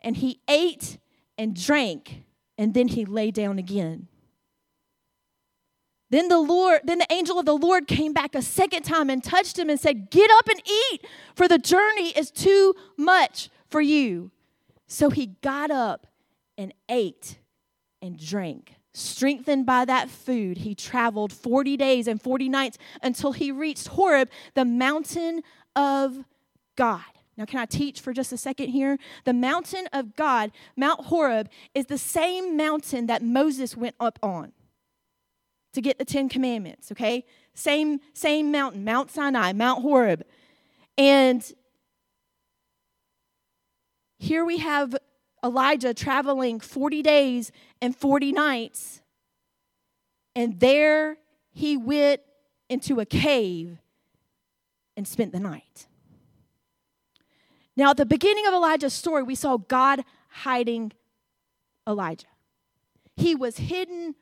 [0.00, 0.98] And he ate
[1.36, 2.22] and drank,
[2.56, 4.08] and then he lay down again.
[6.10, 9.24] Then the Lord, then the angel of the Lord came back a second time and
[9.24, 13.80] touched him and said, "Get up and eat, for the journey is too much for
[13.80, 14.30] you."
[14.86, 16.06] So he got up
[16.58, 17.38] and ate
[18.02, 18.74] and drank.
[18.94, 24.28] Strengthened by that food, he traveled 40 days and 40 nights until he reached Horeb,
[24.54, 25.42] the mountain
[25.74, 26.24] of
[26.76, 27.02] God.
[27.36, 28.98] Now, can I teach for just a second here?
[29.24, 34.52] The mountain of God, Mount Horeb, is the same mountain that Moses went up on
[35.72, 37.24] to get the Ten Commandments, okay?
[37.54, 40.24] Same, same mountain, Mount Sinai, Mount Horeb.
[40.98, 41.50] And
[44.18, 44.94] here we have
[45.44, 49.02] Elijah traveling 40 days and 40 nights.
[50.34, 51.18] And there
[51.50, 52.20] he went
[52.68, 53.78] into a cave
[54.96, 55.86] and spent the night.
[57.76, 60.92] Now, at the beginning of Elijah's story, we saw God hiding
[61.88, 62.26] Elijah.
[63.16, 64.14] He was hidden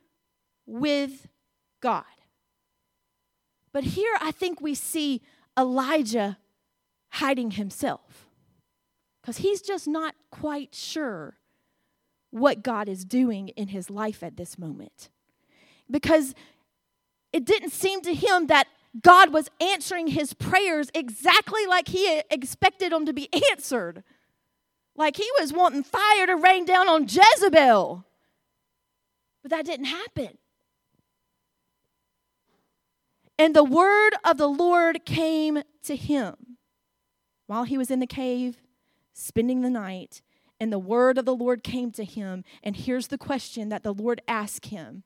[0.67, 1.29] with
[1.81, 2.05] God.
[3.73, 5.23] But here I think we see
[5.59, 6.39] Elijah
[7.15, 8.27] hiding himself
[9.21, 11.39] because he's just not quite sure
[12.31, 15.09] what God is doing in his life at this moment.
[15.91, 16.35] Because
[17.33, 18.69] it didn't seem to him that
[19.03, 24.03] God was answering his prayers exactly like he expected them to be answered.
[24.97, 28.05] Like he was wanting fire to rain down on Jezebel.
[29.43, 30.39] But that didn't happen.
[33.39, 36.59] And the word of the Lord came to him
[37.47, 38.59] while he was in the cave,
[39.21, 40.23] spending the night.
[40.59, 42.45] And the word of the Lord came to him.
[42.63, 45.05] And here's the question that the Lord asked him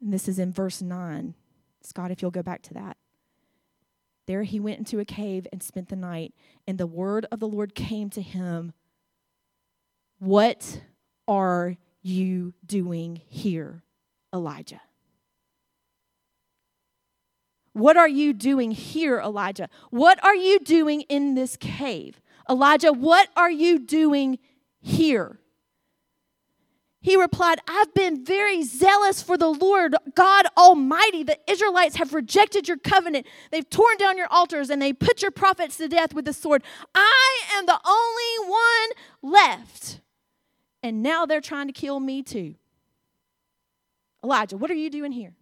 [0.00, 1.34] And this is in verse 9.
[1.82, 2.96] Scott, if you'll go back to that.
[4.26, 6.34] There he went into a cave and spent the night,
[6.66, 8.72] and the word of the Lord came to him
[10.18, 10.82] What
[11.26, 13.82] are you doing here,
[14.32, 14.80] Elijah?
[17.72, 19.68] What are you doing here, Elijah?
[19.90, 22.20] What are you doing in this cave?
[22.48, 24.38] Elijah, what are you doing
[24.80, 25.38] here?
[27.02, 31.22] He replied, I've been very zealous for the Lord God Almighty.
[31.22, 33.26] The Israelites have rejected your covenant.
[33.50, 36.62] They've torn down your altars and they put your prophets to death with the sword.
[36.94, 40.00] I am the only one left.
[40.82, 42.56] And now they're trying to kill me too.
[44.22, 45.32] Elijah, what are you doing here?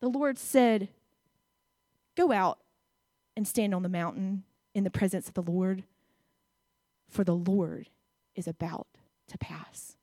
[0.00, 0.88] The Lord said,
[2.16, 2.58] Go out
[3.36, 5.84] and stand on the mountain in the presence of the Lord,
[7.08, 7.88] for the Lord
[8.34, 8.86] is about
[9.28, 9.96] to pass.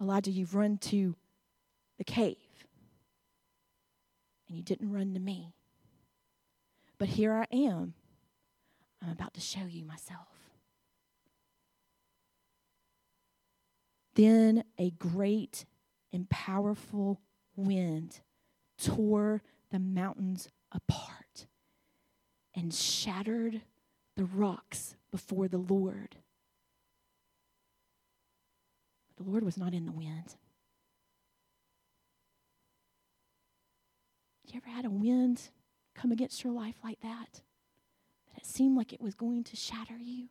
[0.00, 1.16] Elijah, you've run to
[1.96, 2.36] the cave,
[4.48, 5.52] and you didn't run to me.
[6.98, 7.94] But here I am.
[9.02, 10.37] I'm about to show you myself.
[14.18, 15.64] Then a great
[16.12, 17.20] and powerful
[17.54, 18.18] wind
[18.76, 21.46] tore the mountains apart
[22.52, 23.60] and shattered
[24.16, 26.16] the rocks before the Lord.
[29.18, 30.34] The Lord was not in the wind.
[34.48, 35.42] You ever had a wind
[35.94, 37.42] come against your life like that?
[38.32, 40.26] That it seemed like it was going to shatter you?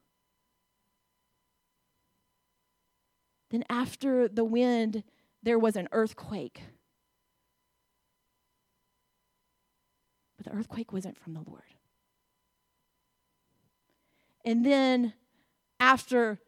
[3.49, 5.03] Then, after the wind,
[5.43, 6.61] there was an earthquake.
[10.37, 11.63] But the earthquake wasn't from the Lord.
[14.43, 15.13] And then
[15.79, 16.39] after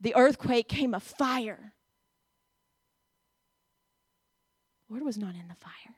[0.00, 1.72] the earthquake came a fire.
[4.88, 5.96] Lord was not in the fire.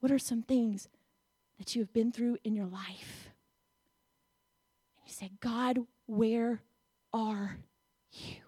[0.00, 0.88] What are some things
[1.58, 3.27] that you have been through in your life?
[5.08, 6.62] You say, God, where
[7.14, 7.56] are
[8.12, 8.42] you?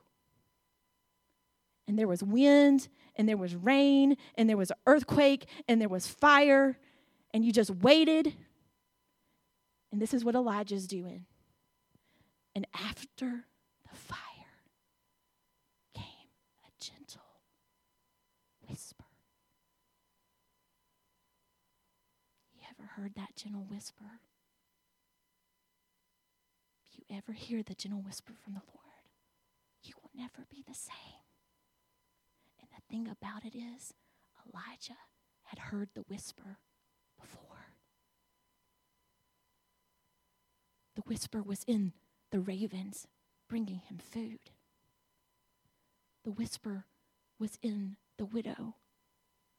[1.89, 5.89] And there was wind, and there was rain, and there was an earthquake, and there
[5.89, 6.79] was fire,
[7.33, 8.35] and you just waited.
[9.91, 11.25] And this is what Elijah's doing.
[12.55, 13.47] And after
[13.91, 14.19] the fire
[15.95, 16.05] came
[16.63, 17.23] a gentle
[18.69, 19.05] whisper.
[22.55, 24.21] You ever heard that gentle whisper?
[27.11, 28.81] Ever hear the gentle whisper from the Lord,
[29.83, 31.25] you will never be the same.
[32.61, 33.95] And the thing about it is,
[34.47, 34.99] Elijah
[35.45, 36.59] had heard the whisper
[37.21, 37.75] before.
[40.95, 41.93] The whisper was in
[42.31, 43.07] the ravens
[43.49, 44.51] bringing him food.
[46.25, 46.85] The whisper
[47.39, 48.75] was in the widow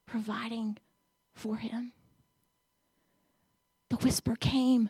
[0.05, 0.77] providing
[1.33, 1.93] for him.
[3.89, 4.89] The whisper came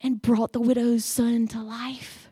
[0.00, 2.30] and brought the widow's son to life.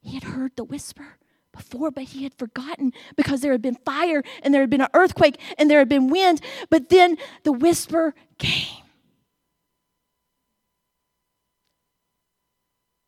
[0.00, 1.18] He had heard the whisper
[1.52, 4.88] before, but he had forgotten because there had been fire and there had been an
[4.94, 6.40] earthquake and there had been wind.
[6.70, 8.84] But then the whisper came.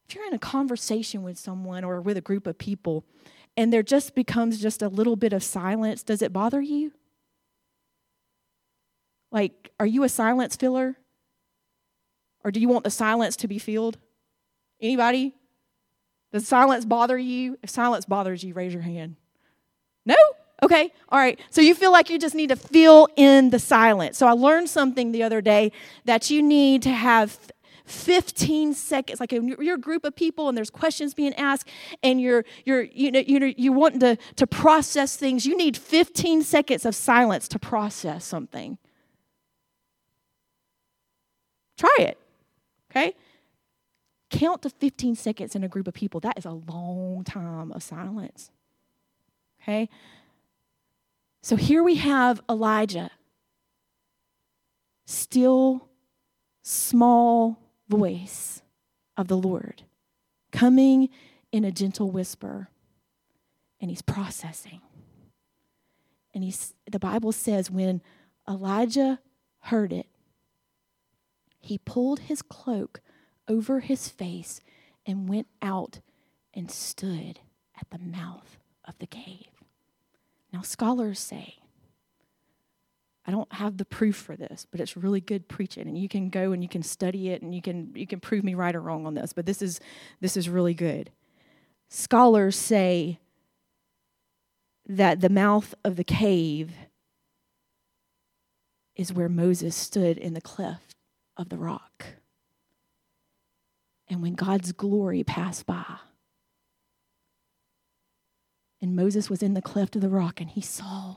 [0.08, 3.04] If you're in a conversation with someone or with a group of people
[3.56, 6.92] and there just becomes just a little bit of silence, does it bother you?
[9.30, 10.96] Like, are you a silence filler?
[12.48, 13.98] Or do you want the silence to be filled?
[14.80, 15.34] Anybody?
[16.32, 17.58] Does silence bother you?
[17.62, 19.16] If silence bothers you, raise your hand.
[20.06, 20.16] No?
[20.62, 21.38] Okay, all right.
[21.50, 24.16] So you feel like you just need to fill in the silence.
[24.16, 25.72] So I learned something the other day
[26.06, 27.38] that you need to have
[27.84, 31.68] 15 seconds like you're a group of people and there's questions being asked
[32.02, 36.42] and you're you're you know you're, you're wanting to to process things you need 15
[36.42, 38.76] seconds of silence to process something
[41.78, 42.18] try it
[42.98, 43.14] okay?
[44.30, 46.20] Count to 15 seconds in a group of people.
[46.20, 48.50] That is a long time of silence
[49.68, 49.88] okay?
[51.42, 53.10] So here we have elijah.
[55.06, 55.88] Still
[56.62, 58.62] small voice
[59.16, 59.82] of the Lord
[60.52, 61.08] coming
[61.52, 62.68] in a gentle whisper,
[63.80, 64.80] and he's processing.
[66.34, 68.02] And he's, the Bible says when
[68.48, 69.18] Elijah
[69.60, 70.06] heard it,
[71.68, 73.00] he pulled his cloak
[73.46, 74.62] over his face
[75.04, 76.00] and went out
[76.54, 77.40] and stood
[77.78, 79.50] at the mouth of the cave.
[80.50, 81.56] Now, scholars say
[83.26, 86.30] I don't have the proof for this, but it's really good preaching and you can
[86.30, 88.80] go and you can study it and you can you can prove me right or
[88.80, 89.78] wrong on this, but this is
[90.22, 91.10] this is really good.
[91.90, 93.18] Scholars say
[94.86, 96.72] that the mouth of the cave
[98.96, 100.87] is where Moses stood in the cleft
[101.38, 102.04] of the rock.
[104.08, 105.98] And when God's glory passed by,
[108.80, 111.16] and Moses was in the cleft of the rock and he saw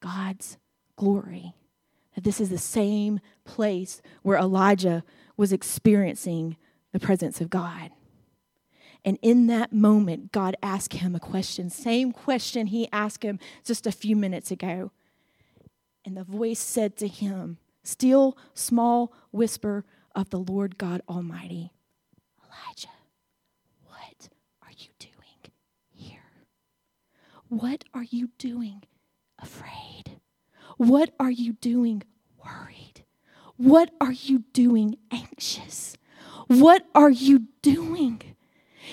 [0.00, 0.58] God's
[0.96, 1.54] glory.
[2.14, 5.04] That this is the same place where Elijah
[5.36, 6.56] was experiencing
[6.92, 7.90] the presence of God.
[9.04, 13.86] And in that moment, God asked him a question, same question he asked him just
[13.86, 14.92] a few minutes ago.
[16.06, 21.72] And the voice said to him, still small whisper of the Lord God Almighty,
[22.42, 22.88] Elijah,
[23.86, 24.28] what
[24.62, 25.52] are you doing
[25.90, 26.20] here?
[27.48, 28.82] What are you doing
[29.38, 30.18] afraid?
[30.76, 32.02] What are you doing
[32.44, 33.04] worried?
[33.56, 35.96] What are you doing anxious?
[36.48, 38.33] What are you doing?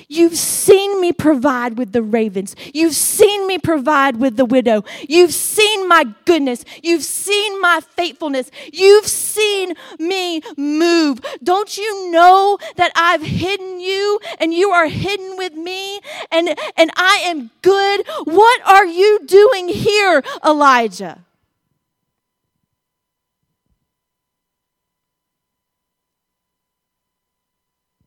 [0.08, 2.56] You've seen me provide with the ravens.
[2.74, 4.84] You've seen me provide with the widow.
[5.08, 6.64] You've seen my goodness.
[6.82, 8.52] You've seen my faithfulness.
[8.72, 11.22] You've seen me move.
[11.44, 16.00] Don't you know that I've hidden you and you are hidden with me
[16.32, 18.06] and, and I am good?
[18.24, 21.20] What are you doing here, Elijah?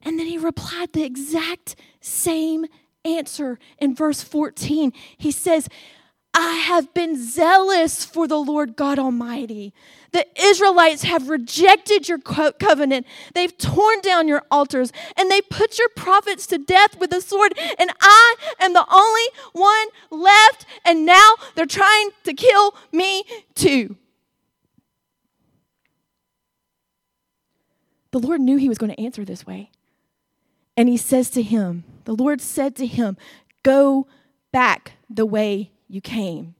[0.04, 2.66] And then he replied the exact same
[3.04, 4.92] answer in verse 14.
[5.16, 5.68] He says,
[6.36, 9.72] I have been zealous for the Lord God Almighty.
[10.10, 13.06] The Israelites have rejected your covenant.
[13.34, 17.56] They've torn down your altars and they put your prophets to death with a sword.
[17.78, 20.66] And I am the only one left.
[20.84, 23.22] And now they're trying to kill me
[23.54, 23.96] too.
[28.10, 29.70] The Lord knew he was going to answer this way.
[30.76, 33.16] And he says to him, The Lord said to him,
[33.62, 34.06] Go
[34.52, 36.54] back the way you came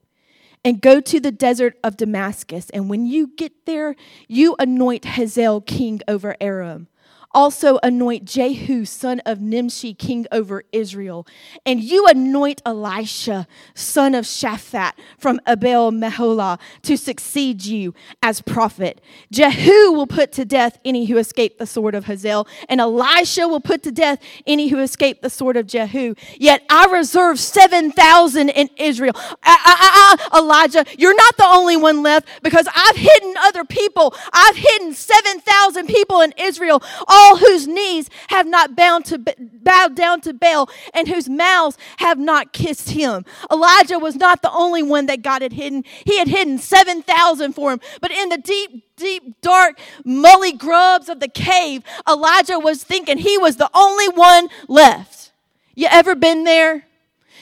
[0.64, 2.70] and go to the desert of Damascus.
[2.70, 3.94] And when you get there,
[4.28, 6.88] you anoint Hazael king over Aram.
[7.34, 11.26] Also anoint Jehu, son of Nimshi, king over Israel.
[11.66, 19.00] And you anoint Elisha, son of Shaphat, from Abel Meholah, to succeed you as prophet.
[19.32, 23.60] Jehu will put to death any who escape the sword of Hazael, and Elisha will
[23.60, 26.14] put to death any who escape the sword of Jehu.
[26.38, 29.12] Yet I reserve 7,000 in Israel.
[29.16, 34.14] I, I, I, Elijah, you're not the only one left because I've hidden other people.
[34.32, 36.82] I've hidden 7,000 people in Israel.
[37.08, 41.78] All all whose knees have not bound to, bowed down to Baal and whose mouths
[41.98, 43.24] have not kissed him.
[43.50, 45.84] Elijah was not the only one that God had hidden.
[46.04, 47.80] He had hidden 7,000 for him.
[48.00, 53.38] But in the deep, deep, dark, mully grubs of the cave, Elijah was thinking he
[53.38, 55.32] was the only one left.
[55.74, 56.84] You ever been there?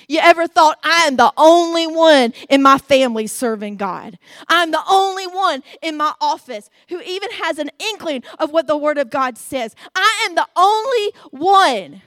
[0.09, 4.19] You ever thought, I am the only one in my family serving God?
[4.49, 8.77] I'm the only one in my office who even has an inkling of what the
[8.77, 9.75] Word of God says.
[9.95, 12.03] I am the only one.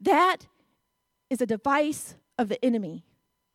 [0.00, 0.48] That
[1.30, 3.04] is a device of the enemy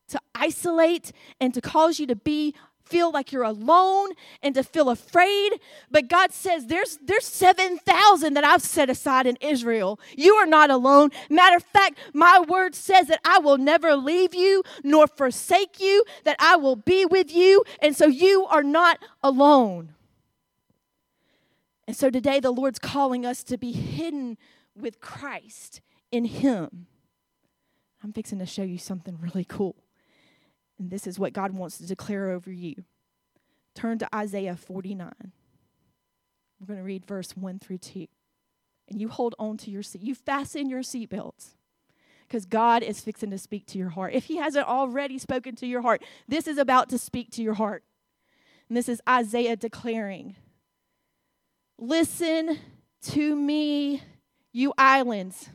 [0.10, 2.56] to isolate and to cause you to be
[2.90, 4.12] feel like you're alone
[4.42, 5.54] and to feel afraid.
[5.92, 10.00] But God says there's there's 7,000 that I've set aside in Israel.
[10.16, 11.12] You are not alone.
[11.30, 16.04] Matter of fact, my word says that I will never leave you nor forsake you,
[16.24, 19.94] that I will be with you, and so you are not alone.
[21.88, 24.38] And so today the Lord's calling us to be hidden
[24.76, 25.82] with Christ
[26.12, 26.88] in him.
[28.04, 29.76] I'm fixing to show you something really cool.
[30.80, 32.84] And this is what God wants to declare over you.
[33.76, 35.12] Turn to Isaiah 49.
[36.60, 38.08] We're going to read verse 1 through 2.
[38.90, 40.02] And you hold on to your seat.
[40.02, 41.56] You fasten your seatbelts
[42.28, 44.14] because God is fixing to speak to your heart.
[44.14, 47.56] If He hasn't already spoken to your heart, this is about to speak to your
[47.56, 47.84] heart.
[48.70, 50.36] And this is Isaiah declaring
[51.80, 52.58] Listen
[53.04, 54.02] to me,
[54.52, 55.50] you islands.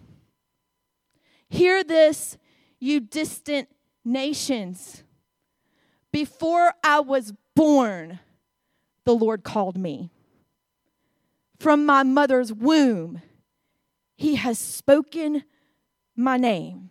[1.49, 2.39] Hear this,
[2.79, 3.69] you distant
[4.05, 5.03] nations.
[6.13, 8.21] Before I was born,
[9.05, 10.11] the Lord called me.
[11.59, 13.23] From my mother's womb,
[14.17, 15.45] He has spoken
[16.15, 16.91] my name.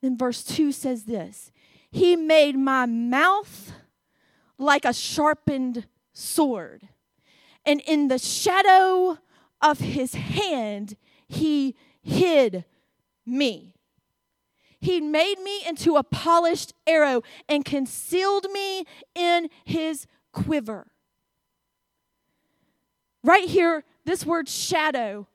[0.00, 1.52] Then verse 2 says this
[1.90, 3.72] He made my mouth
[4.56, 6.88] like a sharpened sword,
[7.66, 9.18] and in the shadow
[9.60, 12.64] of His hand, He hid
[13.26, 13.74] me.
[14.80, 20.86] He made me into a polished arrow and concealed me in his quiver.
[23.24, 25.26] Right here, this word shadow,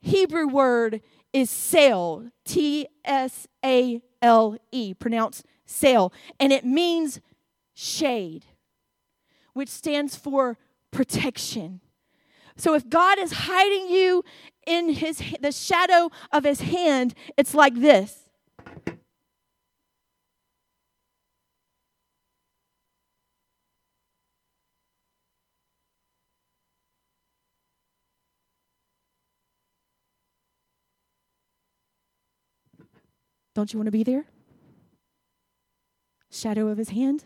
[0.00, 1.00] Hebrew word
[1.32, 7.20] is sail, T S A L E, pronounced sail, and it means
[7.74, 8.46] shade,
[9.52, 10.58] which stands for
[10.90, 11.80] protection.
[12.56, 14.24] So if God is hiding you
[14.66, 18.30] in his the shadow of his hand, it's like this.
[33.54, 34.26] Don't you want to be there?
[36.30, 37.24] Shadow of his hand?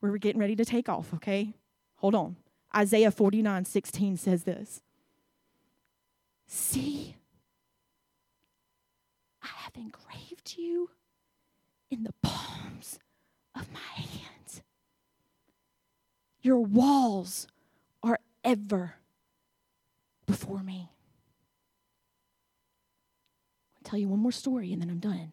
[0.00, 1.54] We're getting ready to take off, okay?
[2.02, 2.36] Hold on.
[2.74, 4.82] Isaiah 49 16 says this
[6.46, 7.14] See,
[9.42, 10.90] I have engraved you
[11.90, 12.98] in the palms
[13.54, 14.62] of my hands.
[16.42, 17.46] Your walls
[18.02, 18.96] are ever
[20.26, 20.90] before me.
[23.76, 25.32] I'll tell you one more story and then I'm done.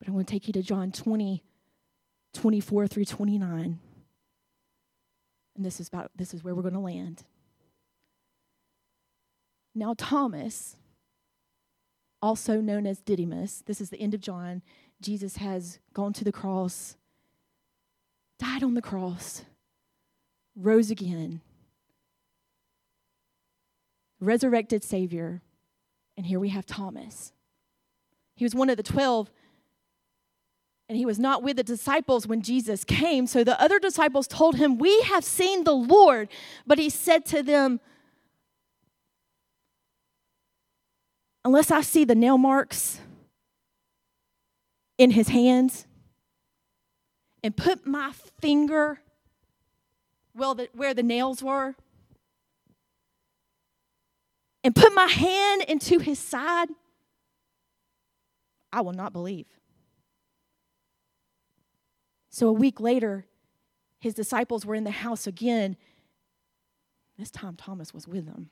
[0.00, 1.44] But I want to take you to John 20,
[2.32, 3.78] 24 through 29.
[5.56, 7.24] And this is about this is where we're going to land.
[9.74, 10.76] Now Thomas,
[12.22, 14.62] also known as Didymus, this is the end of John.
[15.00, 16.96] Jesus has gone to the cross,
[18.38, 19.42] died on the cross,
[20.56, 21.40] rose again,
[24.20, 25.42] resurrected Savior.
[26.16, 27.32] And here we have Thomas.
[28.36, 29.30] He was one of the 12
[30.94, 33.26] and he was not with the disciples when Jesus came.
[33.26, 36.28] So the other disciples told him, We have seen the Lord.
[36.68, 37.80] But he said to them,
[41.44, 43.00] Unless I see the nail marks
[44.96, 45.84] in his hands
[47.42, 49.00] and put my finger
[50.32, 51.74] where the nails were
[54.62, 56.68] and put my hand into his side,
[58.72, 59.46] I will not believe.
[62.34, 63.26] So a week later,
[64.00, 65.76] his disciples were in the house again.
[67.16, 68.50] This time, Thomas was with them.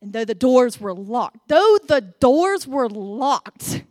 [0.00, 3.82] And though the doors were locked, though the doors were locked,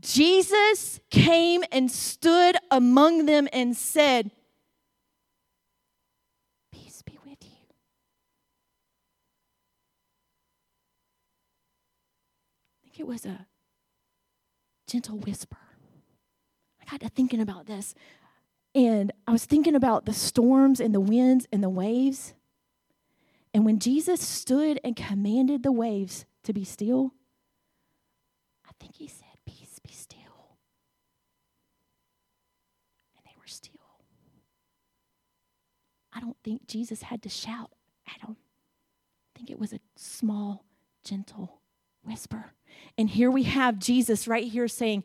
[0.00, 4.32] Jesus came and stood among them and said,
[6.72, 7.50] Peace be with you.
[12.80, 13.46] I think it was a
[14.88, 15.61] gentle whisper.
[16.92, 17.94] Got to thinking about this,
[18.74, 22.34] and I was thinking about the storms and the winds and the waves.
[23.54, 27.14] And when Jesus stood and commanded the waves to be still,
[28.68, 30.58] I think he said, Peace be still.
[33.16, 33.72] And they were still.
[36.12, 37.70] I don't think Jesus had to shout
[38.06, 38.36] at them.
[39.34, 40.66] I think it was a small,
[41.04, 41.62] gentle
[42.04, 42.52] whisper.
[42.98, 45.04] And here we have Jesus right here saying,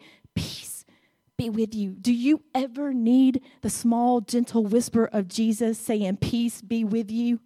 [1.37, 1.91] be with you.
[1.91, 7.39] Do you ever need the small, gentle whisper of Jesus saying, Peace be with you?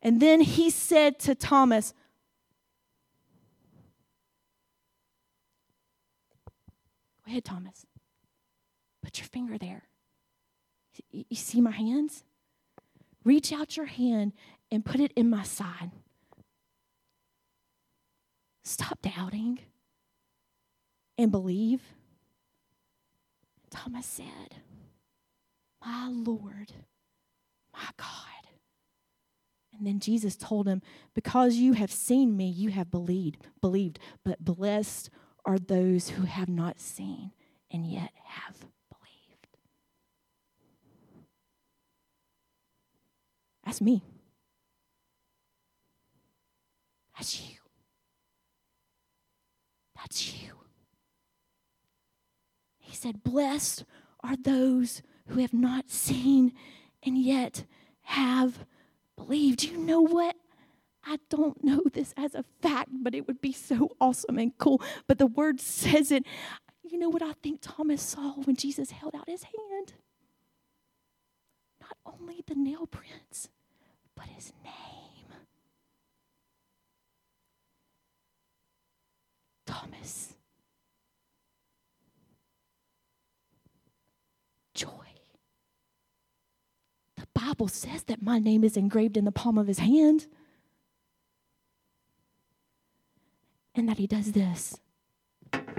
[0.00, 1.92] And then he said to Thomas,
[7.26, 7.84] Go ahead, Thomas.
[9.02, 9.82] Put your finger there.
[11.10, 12.24] You see my hands?
[13.24, 14.32] Reach out your hand
[14.70, 15.90] and put it in my side.
[18.64, 19.58] Stop doubting
[21.18, 21.82] and believe.
[23.70, 24.56] Thomas said,
[25.84, 26.72] My Lord,
[27.72, 28.28] my God.
[29.76, 30.82] And then Jesus told him,
[31.14, 33.98] Because you have seen me, you have believed, believed.
[34.24, 35.10] But blessed
[35.44, 37.32] are those who have not seen
[37.70, 39.46] and yet have believed.
[43.64, 44.02] That's me.
[47.16, 47.56] That's you.
[49.96, 50.57] That's you.
[52.98, 53.84] Said, Blessed
[54.24, 56.52] are those who have not seen
[57.02, 57.64] and yet
[58.02, 58.64] have
[59.16, 59.62] believed.
[59.62, 60.34] You know what?
[61.04, 64.82] I don't know this as a fact, but it would be so awesome and cool.
[65.06, 66.24] But the word says it.
[66.82, 69.94] You know what I think Thomas saw when Jesus held out his hand?
[71.80, 73.48] Not only the nail prints,
[74.16, 74.74] but his name.
[79.66, 80.34] Thomas.
[84.74, 84.88] Joy.
[87.16, 90.26] The Bible says that my name is engraved in the palm of his hand.
[93.74, 94.80] And that he does this.
[95.52, 95.70] But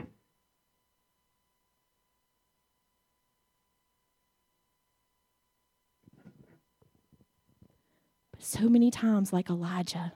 [8.40, 10.14] so many times, like Elijah,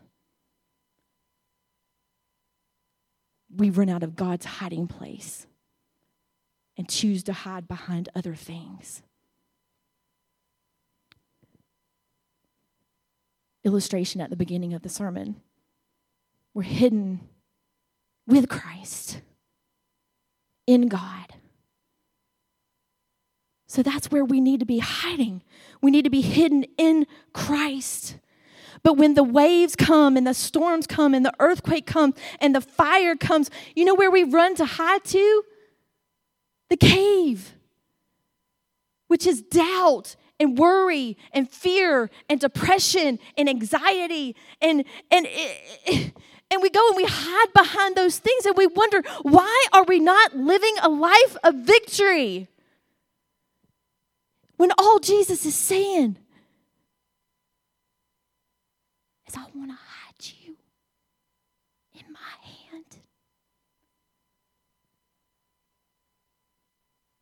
[3.54, 5.46] we run out of God's hiding place
[6.78, 9.04] and choose to hide behind other things.
[13.64, 15.38] Illustration at the beginning of the sermon.
[16.53, 17.22] We're hidden
[18.28, 19.22] with Christ
[20.68, 21.34] in God.
[23.68, 25.41] So that's where we need to be hiding.
[25.82, 28.18] We need to be hidden in Christ.
[28.84, 32.61] But when the waves come and the storms come and the earthquake comes and the
[32.61, 35.43] fire comes, you know where we run to hide to?
[36.70, 37.55] The cave,
[39.07, 45.26] which is doubt and worry and fear and depression and anxiety and and
[45.88, 50.00] and we go and we hide behind those things and we wonder why are we
[50.00, 52.48] not living a life of victory
[54.58, 56.18] when all Jesus is saying
[59.28, 60.56] is I want to hide you
[61.96, 62.98] in my hand.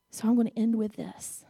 [0.09, 1.45] So I'm going to end with this.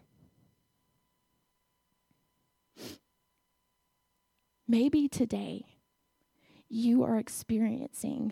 [4.71, 5.65] Maybe today
[6.69, 8.31] you are experiencing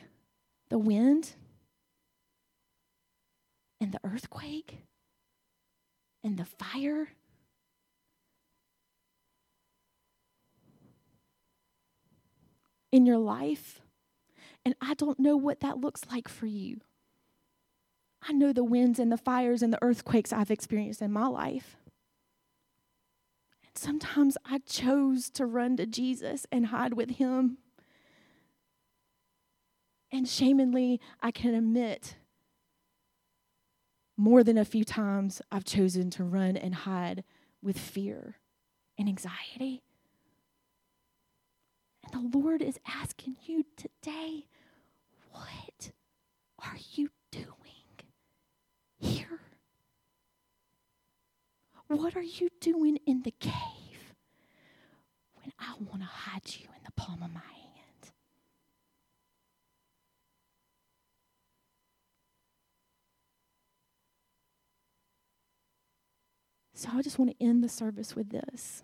[0.70, 1.34] the wind
[3.82, 4.78] and the earthquake
[6.24, 7.10] and the fire
[12.90, 13.82] in your life.
[14.64, 16.80] And I don't know what that looks like for you.
[18.24, 21.76] I know the winds and the fires and the earthquakes I've experienced in my life.
[23.80, 27.60] Sometimes I chose to run to Jesus and hide with him.
[30.12, 32.18] And shamedly, I can admit
[34.18, 37.24] more than a few times I've chosen to run and hide
[37.62, 38.36] with fear
[38.98, 39.82] and anxiety.
[42.12, 44.46] And the Lord is asking you today,
[45.32, 45.92] what
[46.62, 47.46] are you doing
[48.98, 49.40] here?
[51.90, 54.14] What are you doing in the cave
[55.34, 58.12] when I want to hide you in the palm of my hand?
[66.76, 68.84] So I just want to end the service with this.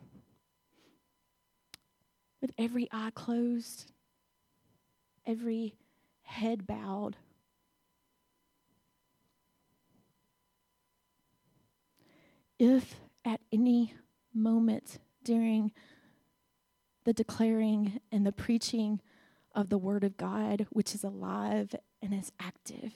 [2.41, 3.91] With every eye closed,
[5.27, 5.75] every
[6.23, 7.17] head bowed.
[12.57, 12.95] If
[13.25, 13.93] at any
[14.33, 15.71] moment during
[17.03, 19.01] the declaring and the preaching
[19.53, 22.93] of the Word of God, which is alive and is active,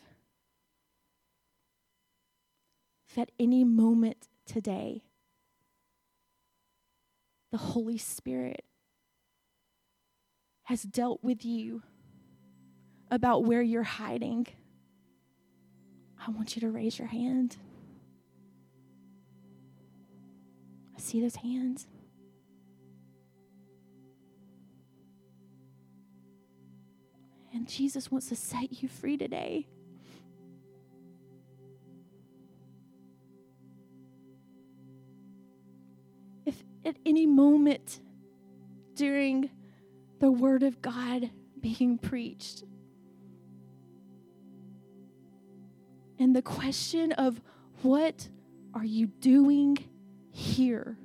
[3.10, 5.03] if at any moment today
[7.51, 8.64] the Holy Spirit
[10.64, 11.82] has dealt with you
[13.10, 14.45] about where you're hiding,
[16.26, 17.57] I want you to raise your hand.
[21.00, 21.88] See those hands.
[27.54, 29.68] And Jesus wants to set you free today.
[36.45, 38.00] If at any moment
[38.95, 39.50] during
[40.20, 41.30] the Word of God
[41.60, 42.64] being preached,
[46.20, 47.41] and the question of
[47.82, 48.28] what
[48.74, 49.78] are you doing
[50.32, 50.97] here?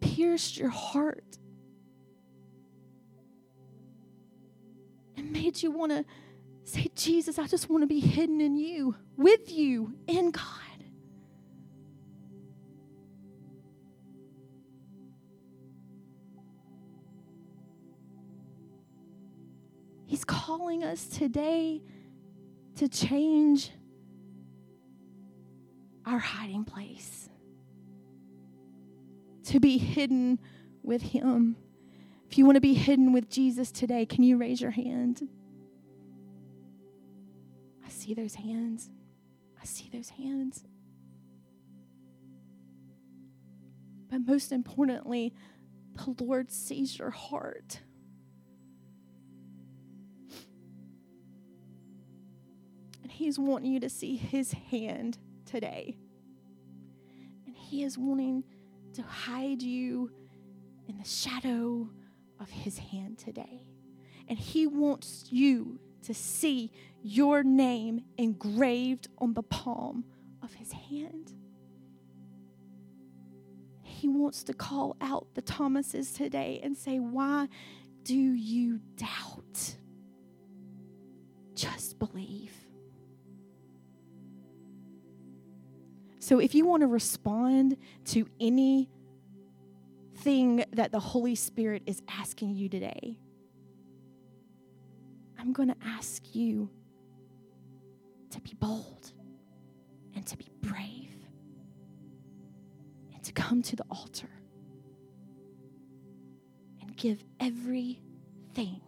[0.00, 1.38] Pierced your heart
[5.16, 6.04] and made you want to
[6.64, 10.44] say, Jesus, I just want to be hidden in you, with you, in God.
[20.06, 21.82] He's calling us today
[22.76, 23.70] to change
[26.06, 27.28] our hiding place,
[29.44, 30.38] to be hidden
[30.82, 31.56] with Him.
[32.28, 35.28] If you want to be hidden with Jesus today, can you raise your hand?
[37.84, 38.90] I see those hands.
[39.60, 40.64] I see those hands.
[44.10, 45.32] But most importantly,
[45.94, 47.80] the Lord sees your heart.
[53.02, 55.18] And He's wanting you to see His hand
[55.52, 55.96] today.
[57.46, 58.42] And He is wanting
[58.94, 60.10] to hide you
[60.88, 61.88] in the shadow
[62.40, 63.66] of His hand today.
[64.28, 66.72] And He wants you to see
[67.02, 70.04] your name engraved on the palm
[70.42, 71.34] of His hand.
[73.82, 77.48] He wants to call out the Thomases today and say, Why
[78.04, 79.76] do you doubt?
[81.54, 82.61] Just believe.
[86.22, 88.86] So if you want to respond to anything
[90.72, 93.18] that the Holy Spirit is asking you today,
[95.36, 96.70] I'm going to ask you
[98.30, 99.12] to be bold
[100.14, 101.10] and to be brave
[103.12, 104.30] and to come to the altar
[106.80, 108.80] and give everything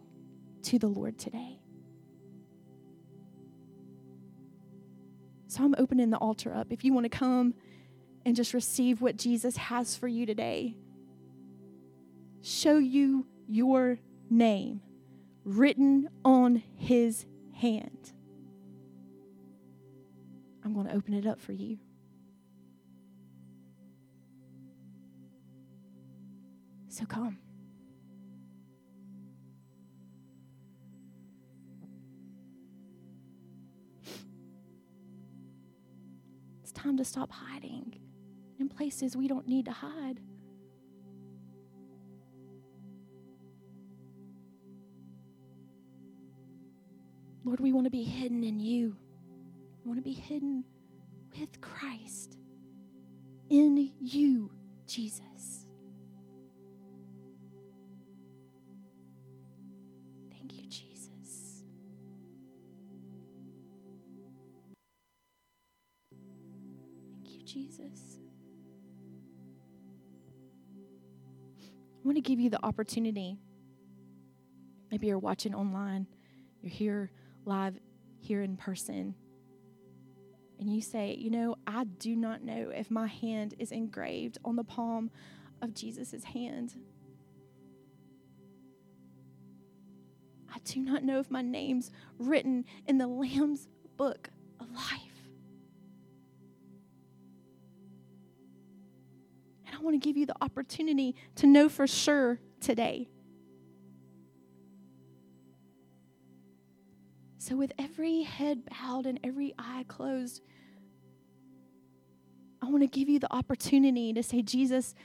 [0.63, 1.59] to the Lord today.
[5.55, 6.67] So I'm opening the altar up.
[6.69, 7.53] If you want to come
[8.25, 10.75] and just receive what Jesus has for you today,
[12.41, 13.97] show you your
[14.29, 14.81] name
[15.45, 18.11] written on his hand.
[20.65, 21.77] I'm going to open it up for you.
[26.89, 27.44] So come.
[36.85, 37.95] Time to stop hiding
[38.59, 40.19] in places we don't need to hide.
[47.43, 48.95] Lord, we want to be hidden in you.
[49.83, 50.63] We want to be hidden
[51.39, 52.37] with Christ
[53.49, 54.51] in you,
[54.85, 55.64] Jesus.
[67.55, 68.19] Jesus.
[71.61, 73.37] I want to give you the opportunity.
[74.91, 76.05] Maybe you're watching online,
[76.61, 77.11] you're here
[77.45, 77.79] live,
[78.19, 79.15] here in person,
[80.59, 84.57] and you say, You know, I do not know if my hand is engraved on
[84.57, 85.09] the palm
[85.61, 86.75] of Jesus' hand.
[90.53, 91.89] I do not know if my name's
[92.19, 94.29] written in the Lamb's book
[94.59, 95.14] of life.
[99.85, 103.07] Want to give you the opportunity to know for sure today.
[107.37, 110.41] So, with every head bowed and every eye closed,
[112.61, 114.95] I want to give you the opportunity to say, Jesus,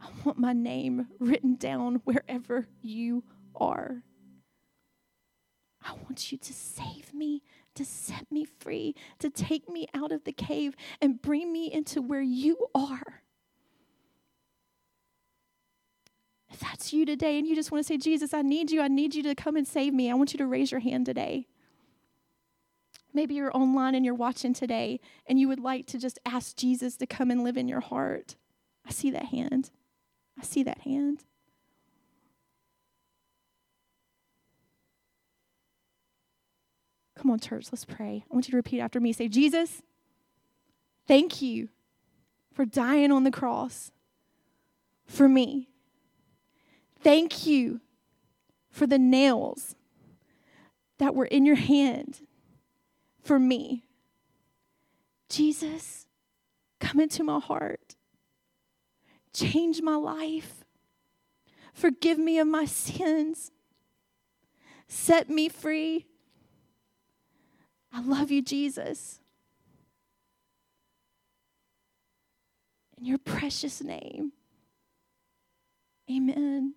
[0.00, 3.24] I want my name written down wherever you
[3.56, 4.04] are.
[5.82, 7.42] I want you to save me,
[7.74, 12.00] to set me free, to take me out of the cave and bring me into
[12.00, 13.22] where you are.
[16.50, 18.88] If that's you today and you just want to say, Jesus, I need you, I
[18.88, 21.48] need you to come and save me, I want you to raise your hand today.
[23.12, 26.96] Maybe you're online and you're watching today and you would like to just ask Jesus
[26.96, 28.36] to come and live in your heart.
[28.86, 29.70] I see that hand.
[30.38, 31.24] I see that hand.
[37.24, 38.22] Come on, church, let's pray.
[38.30, 39.14] I want you to repeat after me.
[39.14, 39.80] Say, Jesus,
[41.08, 41.70] thank you
[42.52, 43.90] for dying on the cross
[45.06, 45.70] for me.
[47.00, 47.80] Thank you
[48.68, 49.74] for the nails
[50.98, 52.20] that were in your hand
[53.22, 53.84] for me.
[55.30, 56.06] Jesus,
[56.78, 57.96] come into my heart.
[59.32, 60.62] Change my life.
[61.72, 63.50] Forgive me of my sins.
[64.88, 66.04] Set me free.
[67.96, 69.20] I love you, Jesus.
[72.98, 74.32] In your precious name.
[76.10, 76.74] Amen.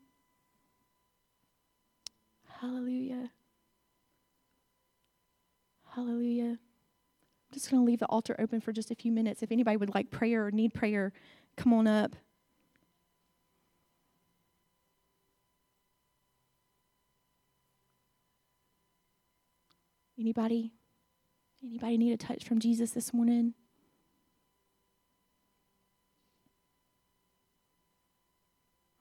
[2.62, 3.32] Hallelujah.
[5.96, 6.60] Hallelujah.
[6.60, 9.42] I'm just going to leave the altar open for just a few minutes.
[9.42, 11.14] If anybody would like prayer or need prayer,
[11.56, 12.16] come on up.
[20.20, 20.77] Anybody?
[21.64, 23.54] Anybody need a touch from Jesus this morning?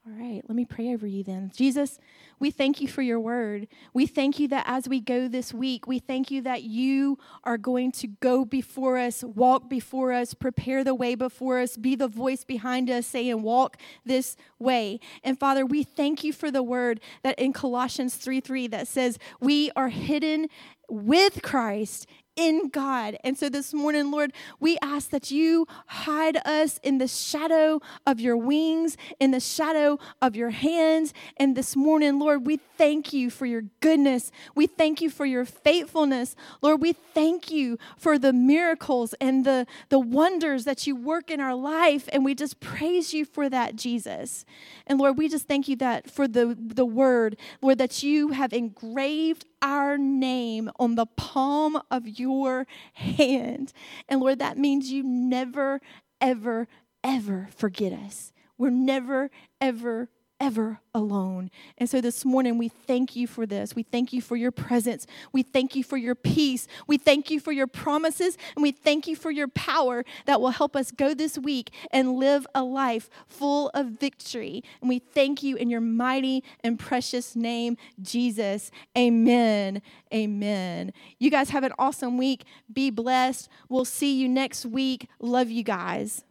[0.09, 1.51] All right, let me pray over you then.
[1.53, 1.99] Jesus,
[2.39, 3.67] we thank you for your word.
[3.93, 7.59] We thank you that as we go this week, we thank you that you are
[7.59, 12.07] going to go before us, walk before us, prepare the way before us, be the
[12.07, 15.01] voice behind us, saying, Walk this way.
[15.25, 19.19] And Father, we thank you for the word that in Colossians 3 3 that says,
[19.41, 20.47] We are hidden
[20.89, 22.07] with Christ
[22.37, 23.17] in God.
[23.25, 28.21] And so this morning, Lord, we ask that you hide us in the shadow of
[28.21, 31.15] your wings, in the shadow of your hands.
[31.39, 34.31] And this morning, Lord, we thank you for your goodness.
[34.55, 36.37] We thank you for your faithfulness.
[36.61, 41.41] Lord, we thank you for the miracles and the, the wonders that you work in
[41.41, 42.07] our life.
[42.13, 44.45] And we just praise you for that, Jesus.
[44.87, 48.53] And Lord, we just thank you that for the, the word, Lord, that you have
[48.53, 53.73] engraved our name on the palm of your hand.
[54.09, 55.81] And Lord, that means you never,
[56.21, 56.69] ever,
[57.03, 58.33] ever forget us.
[58.57, 59.29] We're never,
[59.61, 60.09] ever,
[60.41, 61.51] ever alone.
[61.79, 63.75] And so this morning, we thank you for this.
[63.75, 65.07] We thank you for your presence.
[65.33, 66.67] We thank you for your peace.
[66.87, 68.37] We thank you for your promises.
[68.55, 72.17] And we thank you for your power that will help us go this week and
[72.17, 74.63] live a life full of victory.
[74.81, 78.71] And we thank you in your mighty and precious name, Jesus.
[78.97, 79.83] Amen.
[80.13, 80.93] Amen.
[81.19, 82.45] You guys have an awesome week.
[82.73, 83.49] Be blessed.
[83.69, 85.09] We'll see you next week.
[85.21, 86.25] Love you guys.